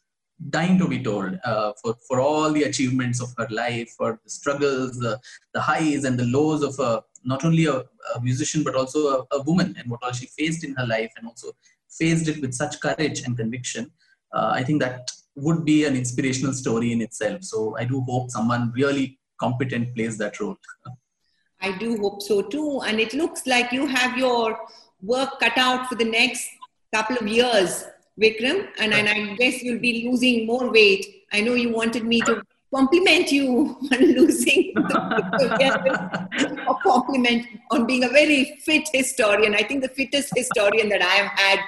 dying 0.50 0.78
to 0.78 0.88
be 0.88 1.04
told 1.04 1.38
uh, 1.44 1.74
for, 1.82 1.96
for 2.08 2.20
all 2.22 2.52
the 2.52 2.64
achievements 2.64 3.22
of 3.22 3.34
her 3.38 3.48
life, 3.50 3.94
for 3.98 4.20
the 4.24 4.30
struggles, 4.30 4.98
the, 4.98 5.20
the 5.54 5.62
highs 5.62 6.06
and 6.06 6.18
the 6.18 6.26
lows 6.26 6.64
of 6.64 6.80
a, 6.80 7.04
not 7.26 7.44
only 7.44 7.66
a, 7.66 7.80
a 8.16 8.22
musician, 8.22 8.64
but 8.64 8.76
also 8.76 9.00
a, 9.08 9.36
a, 9.36 9.42
woman 9.44 9.76
and 9.78 9.90
what 9.90 10.02
all 10.02 10.14
she 10.14 10.28
faced 10.28 10.64
in 10.64 10.74
her 10.76 10.88
life 10.88 11.12
and 11.18 11.28
also 11.28 11.52
faced 11.90 12.28
it 12.30 12.42
with 12.42 12.54
such 12.54 12.80
courage 12.80 13.22
and 13.24 13.38
conviction. 13.38 13.92
Uh, 14.32 14.52
I 14.54 14.64
think 14.64 14.82
that 14.82 15.12
would 15.36 15.66
be 15.66 15.86
an 15.86 15.96
inspirational 15.96 16.54
story 16.54 16.92
in 16.92 17.02
itself. 17.02 17.44
So 17.44 17.76
I 17.78 17.86
do 17.86 18.02
hope 18.02 18.32
someone 18.32 18.72
really 18.74 19.20
competent 19.40 19.94
plays 19.96 20.18
that 20.20 20.40
role. 20.40 20.58
I 21.62 21.78
do 21.78 21.98
hope 21.98 22.22
so 22.22 22.42
too. 22.42 22.82
And 22.82 23.00
it 23.00 23.14
looks 23.14 23.46
like 23.46 23.74
you 23.74 23.86
have 23.86 24.18
your 24.18 24.58
work 25.02 25.40
cut 25.40 25.58
out 25.58 25.88
for 25.88 25.96
the 25.96 26.06
next 26.06 26.48
couple 26.94 27.18
of 27.18 27.28
years, 27.28 27.86
Vikram. 28.22 28.68
And, 28.80 28.94
and 28.94 29.08
I 29.08 29.36
guess 29.36 29.64
you'll 29.64 29.80
be 29.80 30.08
losing 30.08 30.46
more 30.46 30.72
weight. 30.72 31.24
I 31.32 31.42
know 31.42 31.54
you 31.54 31.72
wanted 31.72 32.06
me 32.06 32.22
to 32.22 32.42
compliment 32.74 33.32
you 33.32 33.78
on 33.92 34.00
losing 34.00 34.74
a 34.76 36.76
compliment 36.84 37.46
on 37.72 37.86
being 37.86 38.04
a 38.04 38.10
very 38.10 38.60
fit 38.64 38.90
historian. 38.94 39.56
I 39.56 39.64
think 39.64 39.82
the 39.82 39.90
fittest 39.90 40.34
historian 40.36 40.90
that 40.90 41.02
I 41.02 41.06
have 41.06 41.40
had 41.40 41.60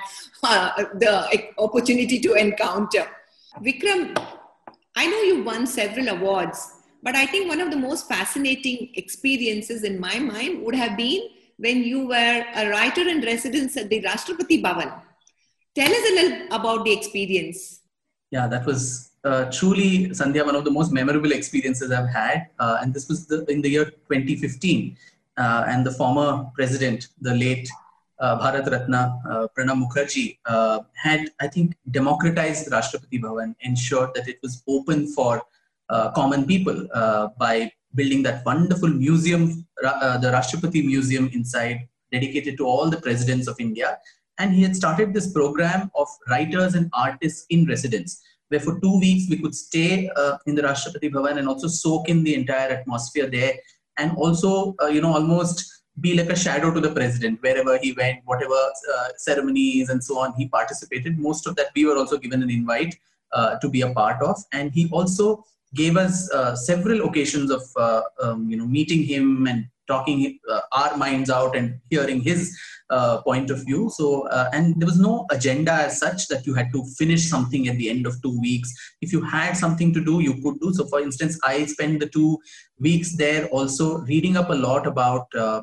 uh, 0.43 0.83
the 0.95 1.53
opportunity 1.57 2.19
to 2.19 2.33
encounter. 2.33 3.07
Vikram, 3.61 4.17
I 4.95 5.07
know 5.07 5.21
you 5.21 5.43
won 5.43 5.67
several 5.67 6.09
awards, 6.09 6.73
but 7.03 7.15
I 7.15 7.25
think 7.25 7.47
one 7.47 7.61
of 7.61 7.71
the 7.71 7.77
most 7.77 8.07
fascinating 8.07 8.89
experiences 8.95 9.83
in 9.83 9.99
my 9.99 10.19
mind 10.19 10.63
would 10.63 10.75
have 10.75 10.97
been 10.97 11.29
when 11.57 11.83
you 11.83 12.07
were 12.07 12.45
a 12.55 12.69
writer 12.69 13.07
in 13.07 13.21
residence 13.21 13.77
at 13.77 13.89
the 13.89 14.01
Rashtrapati 14.01 14.63
Bhavan. 14.63 14.93
Tell 15.73 15.89
us 15.89 16.11
a 16.11 16.15
little 16.15 16.47
about 16.51 16.85
the 16.85 16.91
experience. 16.91 17.81
Yeah, 18.31 18.47
that 18.47 18.65
was 18.65 19.11
uh, 19.23 19.45
truly, 19.51 20.09
Sandhya, 20.09 20.45
one 20.45 20.55
of 20.55 20.65
the 20.65 20.71
most 20.71 20.91
memorable 20.91 21.31
experiences 21.31 21.91
I've 21.91 22.09
had. 22.09 22.47
Uh, 22.59 22.79
and 22.81 22.93
this 22.93 23.07
was 23.07 23.27
the, 23.27 23.45
in 23.45 23.61
the 23.61 23.69
year 23.69 23.85
2015. 23.85 24.97
Uh, 25.37 25.63
and 25.67 25.85
the 25.85 25.91
former 25.91 26.51
president, 26.55 27.07
the 27.21 27.33
late 27.33 27.69
uh, 28.19 28.37
Bharat 28.37 28.69
Ratna 28.69 29.19
uh, 29.29 29.47
Pranab 29.57 29.81
Mukherjee, 29.81 30.37
uh, 30.45 30.81
had, 30.93 31.31
I 31.39 31.47
think, 31.47 31.75
democratized 31.89 32.69
Rashtrapati 32.69 33.21
Bhavan, 33.21 33.55
ensured 33.61 34.13
that 34.13 34.27
it 34.27 34.39
was 34.43 34.63
open 34.67 35.07
for 35.07 35.41
common 36.15 36.45
people 36.45 36.87
by 37.37 37.71
building 37.95 38.23
that 38.23 38.45
wonderful 38.45 38.87
museum, 38.87 39.65
the 39.81 40.31
Rashtrapati 40.33 40.85
Museum 40.85 41.29
inside, 41.33 41.87
dedicated 42.11 42.57
to 42.57 42.65
all 42.65 42.89
the 42.89 43.01
presidents 43.01 43.47
of 43.47 43.59
India. 43.59 43.97
And 44.41 44.55
he 44.55 44.63
had 44.63 44.75
started 44.75 45.13
this 45.13 45.31
program 45.31 45.91
of 45.93 46.07
writers 46.31 46.73
and 46.73 46.89
artists 46.93 47.45
in 47.51 47.67
residence 47.67 48.21
where 48.49 48.59
for 48.59 48.79
two 48.79 48.99
weeks 48.99 49.29
we 49.29 49.37
could 49.37 49.53
stay 49.53 50.09
uh, 50.15 50.37
in 50.47 50.55
the 50.55 50.63
Rashtrapati 50.63 51.11
Bhavan 51.11 51.37
and 51.37 51.47
also 51.47 51.67
soak 51.67 52.09
in 52.09 52.23
the 52.23 52.33
entire 52.33 52.69
atmosphere 52.69 53.27
there 53.27 53.53
and 53.97 54.17
also, 54.17 54.75
uh, 54.81 54.87
you 54.87 54.99
know, 54.99 55.13
almost 55.13 55.83
be 55.99 56.17
like 56.17 56.31
a 56.31 56.35
shadow 56.35 56.73
to 56.73 56.81
the 56.81 56.91
president 56.91 57.39
wherever 57.43 57.77
he 57.77 57.93
went, 57.93 58.19
whatever 58.25 58.59
uh, 58.95 59.09
ceremonies 59.17 59.89
and 59.89 60.03
so 60.03 60.17
on 60.17 60.33
he 60.33 60.47
participated. 60.47 61.19
Most 61.19 61.45
of 61.45 61.55
that 61.57 61.67
we 61.75 61.85
were 61.85 61.97
also 61.97 62.17
given 62.17 62.41
an 62.41 62.49
invite 62.49 62.95
uh, 63.31 63.59
to 63.59 63.69
be 63.69 63.81
a 63.81 63.93
part 63.93 64.23
of. 64.23 64.37
And 64.53 64.71
he 64.71 64.89
also 64.91 65.45
gave 65.75 65.97
us 65.97 66.31
uh, 66.31 66.55
several 66.55 67.07
occasions 67.07 67.51
of, 67.51 67.61
uh, 67.77 68.01
um, 68.23 68.49
you 68.49 68.57
know, 68.57 68.65
meeting 68.65 69.03
him 69.03 69.45
and 69.47 69.67
talking 69.93 70.19
our 70.79 70.97
minds 71.05 71.29
out 71.39 71.55
and 71.55 71.79
hearing 71.89 72.21
his 72.29 72.41
uh, 72.91 73.21
point 73.21 73.49
of 73.49 73.59
view. 73.65 73.89
So, 73.89 74.27
uh, 74.27 74.49
and 74.53 74.79
there 74.79 74.85
was 74.85 74.99
no 74.99 75.25
agenda 75.31 75.71
as 75.71 75.97
such 75.97 76.27
that 76.27 76.45
you 76.45 76.53
had 76.53 76.71
to 76.73 76.83
finish 76.97 77.23
something 77.33 77.69
at 77.69 77.77
the 77.77 77.89
end 77.89 78.05
of 78.05 78.21
two 78.21 78.37
weeks. 78.41 78.69
If 79.01 79.13
you 79.13 79.21
had 79.21 79.53
something 79.55 79.93
to 79.93 80.03
do, 80.03 80.19
you 80.19 80.33
could 80.43 80.59
do. 80.59 80.73
So, 80.73 80.85
for 80.87 80.99
instance, 80.99 81.39
I 81.43 81.65
spent 81.67 82.01
the 82.01 82.09
two 82.09 82.37
weeks 82.79 83.15
there 83.15 83.47
also 83.47 83.99
reading 83.99 84.35
up 84.35 84.49
a 84.49 84.59
lot 84.67 84.85
about 84.87 85.27
uh, 85.33 85.61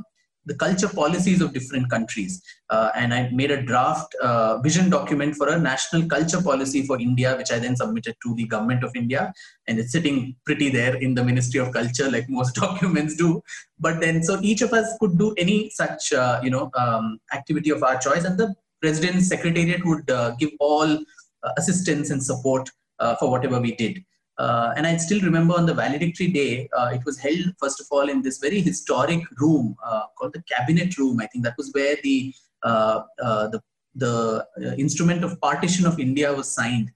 the 0.49 0.55
culture 0.55 0.89
policies 0.89 1.41
of 1.41 1.53
different 1.53 1.91
countries. 1.91 2.43
Uh, 2.71 2.91
and 2.95 3.13
I 3.15 3.31
made 3.31 3.51
a 3.51 3.63
draft 3.63 4.15
uh, 4.17 4.59
vision 4.59 4.91
document 4.91 5.37
for 5.37 5.49
a 5.49 5.59
national 5.59 6.09
culture 6.09 6.43
policy 6.43 6.83
for 6.87 6.99
India, 7.01 7.37
which 7.37 7.53
I 7.53 7.59
then 7.59 7.77
submitted 7.77 8.17
to 8.25 8.35
the 8.35 8.47
government 8.47 8.83
of 8.83 8.97
India. 8.97 9.33
And 9.67 9.79
it's 9.79 9.93
sitting 9.93 10.35
pretty 10.45 10.71
there 10.71 10.97
in 10.97 11.15
the 11.15 11.23
Ministry 11.23 11.61
of 11.61 11.73
Culture, 11.73 12.11
like 12.11 12.29
most 12.29 12.55
documents 12.67 13.15
do. 13.17 13.43
But 13.79 14.01
then, 14.01 14.23
so 14.23 14.39
each 14.43 14.63
of 14.63 14.73
us 14.73 14.97
could 14.99 15.19
do 15.19 15.35
any 15.37 15.71
such, 15.71 16.13
uh, 16.13 16.41
you 16.43 16.51
know, 16.51 16.71
um, 16.75 17.21
activity 17.33 17.71
of 17.71 17.83
our 17.83 17.99
choice, 17.99 18.25
and 18.25 18.39
the 18.39 18.55
president's 18.81 19.29
secretariat 19.29 19.85
would 19.85 20.11
uh, 20.11 20.31
give 20.39 20.51
all 20.61 20.91
uh, 20.91 21.53
assistance 21.59 22.11
and 22.11 22.23
support 22.23 22.71
uh, 22.99 23.15
for 23.17 23.31
whatever 23.31 23.61
we 23.61 23.75
did. 23.77 24.05
Uh, 24.39 24.73
and 24.77 24.87
I 24.87 24.97
still 24.99 25.21
remember 25.21 25.55
on 25.55 25.67
the 25.67 25.75
valedictory 25.75 26.29
day, 26.29 26.69
uh, 26.77 26.91
it 26.95 27.05
was 27.05 27.19
held 27.19 27.53
first 27.59 27.81
of 27.81 27.87
all 27.91 28.09
in 28.09 28.23
this 28.23 28.39
very 28.39 28.61
historic 28.61 29.25
room 29.41 29.77
uh, 29.85 30.03
called 30.17 30.33
the 30.33 30.43
Cabinet 30.43 30.97
Room. 30.97 31.21
I 31.21 31.27
think 31.27 31.45
that 31.45 31.57
was 31.59 31.73
where 31.73 31.97
the 32.05 32.33
uh, 32.63 33.03
uh, 33.23 33.49
the, 33.49 33.63
the 33.95 34.47
uh, 34.65 34.75
instrument 34.77 35.25
of 35.25 35.41
partition 35.41 35.87
of 35.87 35.99
India 35.99 36.33
was 36.33 36.51
signed 36.51 36.91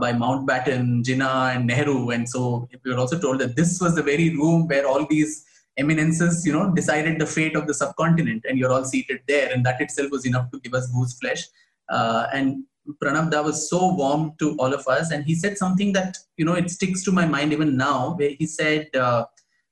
by 0.00 0.12
Mountbatten, 0.12 1.04
Jinnah, 1.04 1.54
and 1.54 1.66
Nehru. 1.66 2.08
And 2.08 2.26
so 2.26 2.66
we 2.84 2.90
were 2.90 2.98
also 2.98 3.18
told 3.18 3.38
that 3.40 3.54
this 3.54 3.80
was 3.82 3.94
the 3.94 4.02
very 4.02 4.30
room 4.30 4.66
where 4.66 4.86
all 4.86 5.06
these 5.06 5.44
eminences, 5.76 6.46
you 6.46 6.52
know, 6.52 6.70
decided 6.70 7.20
the 7.20 7.26
fate 7.26 7.54
of 7.54 7.66
the 7.66 7.74
subcontinent, 7.74 8.46
and 8.48 8.58
you're 8.58 8.72
all 8.72 8.84
seated 8.84 9.20
there. 9.28 9.52
And 9.52 9.64
that 9.66 9.80
itself 9.82 10.10
was 10.10 10.24
enough 10.24 10.50
to 10.52 10.60
give 10.60 10.72
us 10.72 10.86
goose 10.90 11.18
flesh. 11.18 11.44
and 11.90 12.64
Pranab 13.02 13.30
Da 13.30 13.42
was 13.42 13.68
so 13.70 13.94
warm 13.94 14.32
to 14.38 14.56
all 14.56 14.74
of 14.74 14.86
us, 14.86 15.10
and 15.10 15.24
he 15.24 15.34
said 15.34 15.56
something 15.56 15.92
that 15.92 16.18
you 16.36 16.44
know 16.44 16.54
it 16.54 16.70
sticks 16.70 17.02
to 17.04 17.12
my 17.12 17.26
mind 17.26 17.52
even 17.52 17.76
now. 17.76 18.14
Where 18.14 18.30
he 18.38 18.46
said, 18.46 18.94
uh, 18.94 19.24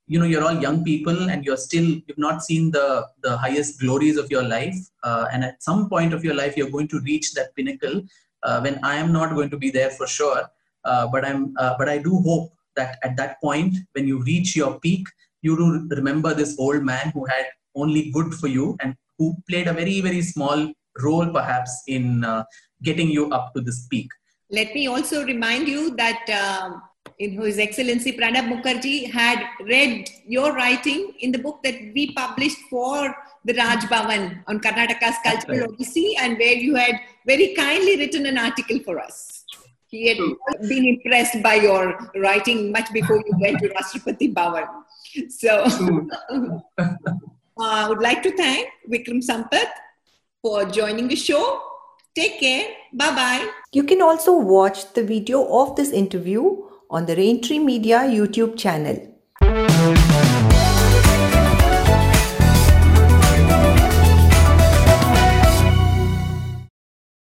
"You 0.06 0.18
know, 0.18 0.24
you're 0.24 0.44
all 0.44 0.60
young 0.60 0.82
people, 0.84 1.30
and 1.30 1.44
you're 1.44 1.56
still 1.56 1.84
you've 1.84 2.18
not 2.18 2.42
seen 2.42 2.70
the 2.70 3.06
the 3.22 3.36
highest 3.36 3.80
glories 3.80 4.16
of 4.16 4.30
your 4.30 4.42
life, 4.42 4.76
uh, 5.02 5.26
and 5.32 5.44
at 5.44 5.62
some 5.62 5.88
point 5.88 6.12
of 6.14 6.24
your 6.24 6.34
life, 6.34 6.56
you're 6.56 6.70
going 6.70 6.88
to 6.88 7.00
reach 7.00 7.34
that 7.34 7.54
pinnacle. 7.54 8.02
Uh, 8.42 8.60
when 8.60 8.78
I 8.82 8.96
am 8.96 9.12
not 9.12 9.34
going 9.34 9.50
to 9.50 9.58
be 9.58 9.70
there 9.70 9.90
for 9.90 10.06
sure, 10.06 10.42
uh, 10.84 11.06
but 11.08 11.24
I'm 11.24 11.54
uh, 11.58 11.74
but 11.78 11.88
I 11.88 11.98
do 11.98 12.20
hope 12.20 12.52
that 12.76 12.98
at 13.02 13.16
that 13.16 13.40
point, 13.40 13.76
when 13.92 14.08
you 14.08 14.22
reach 14.22 14.56
your 14.56 14.80
peak, 14.80 15.06
you 15.42 15.56
do 15.56 15.94
remember 15.94 16.34
this 16.34 16.56
old 16.58 16.82
man 16.82 17.10
who 17.10 17.26
had 17.26 17.46
only 17.74 18.10
good 18.10 18.34
for 18.34 18.48
you 18.48 18.76
and 18.80 18.96
who 19.18 19.34
played 19.48 19.66
a 19.68 19.72
very 19.72 20.00
very 20.00 20.22
small 20.22 20.72
role 21.00 21.26
perhaps 21.32 21.82
in 21.86 22.24
uh, 22.24 22.44
getting 22.82 23.08
you 23.08 23.30
up 23.30 23.52
to 23.54 23.60
this 23.60 23.86
peak. 23.88 24.08
Let 24.50 24.74
me 24.74 24.86
also 24.86 25.24
remind 25.24 25.68
you 25.68 25.96
that 25.96 26.28
uh, 26.28 26.78
in 27.18 27.40
His 27.40 27.58
Excellency 27.58 28.12
Pranab 28.12 28.48
Mukherjee 28.52 29.10
had 29.10 29.42
read 29.64 30.08
your 30.26 30.52
writing 30.52 31.14
in 31.20 31.32
the 31.32 31.38
book 31.38 31.62
that 31.62 31.74
we 31.94 32.12
published 32.12 32.58
for 32.68 33.14
the 33.44 33.54
Raj 33.54 33.80
Bhavan 33.84 34.42
on 34.46 34.60
Karnataka's 34.60 35.16
cultural 35.24 35.60
right. 35.60 35.68
odyssey, 35.68 36.16
and 36.18 36.38
where 36.38 36.54
you 36.54 36.74
had 36.74 37.00
very 37.26 37.54
kindly 37.54 37.96
written 37.96 38.26
an 38.26 38.38
article 38.38 38.78
for 38.84 39.00
us. 39.00 39.44
He 39.88 40.08
had 40.08 40.18
been 40.68 40.86
impressed 40.86 41.42
by 41.42 41.54
your 41.56 42.10
writing 42.16 42.72
much 42.72 42.92
before 42.92 43.16
you 43.16 43.34
went 43.38 43.58
to 43.60 43.68
Rashtrapati 43.68 44.32
Bhavan. 44.32 44.68
So, 45.28 45.64
uh, 46.78 46.94
I 47.58 47.88
would 47.88 48.00
like 48.00 48.22
to 48.22 48.34
thank 48.36 48.68
Vikram 48.90 49.22
Sampath 49.22 49.72
for 50.40 50.64
joining 50.64 51.08
the 51.08 51.16
show 51.16 51.71
Take 52.14 52.40
care. 52.40 52.68
Bye 52.92 53.14
bye. 53.14 53.50
You 53.72 53.84
can 53.84 54.02
also 54.02 54.36
watch 54.38 54.92
the 54.94 55.02
video 55.02 55.44
of 55.60 55.76
this 55.76 55.90
interview 55.90 56.42
on 56.90 57.06
the 57.06 57.16
Raintree 57.16 57.64
Media 57.64 58.00
YouTube 58.00 58.58
channel. 58.58 59.11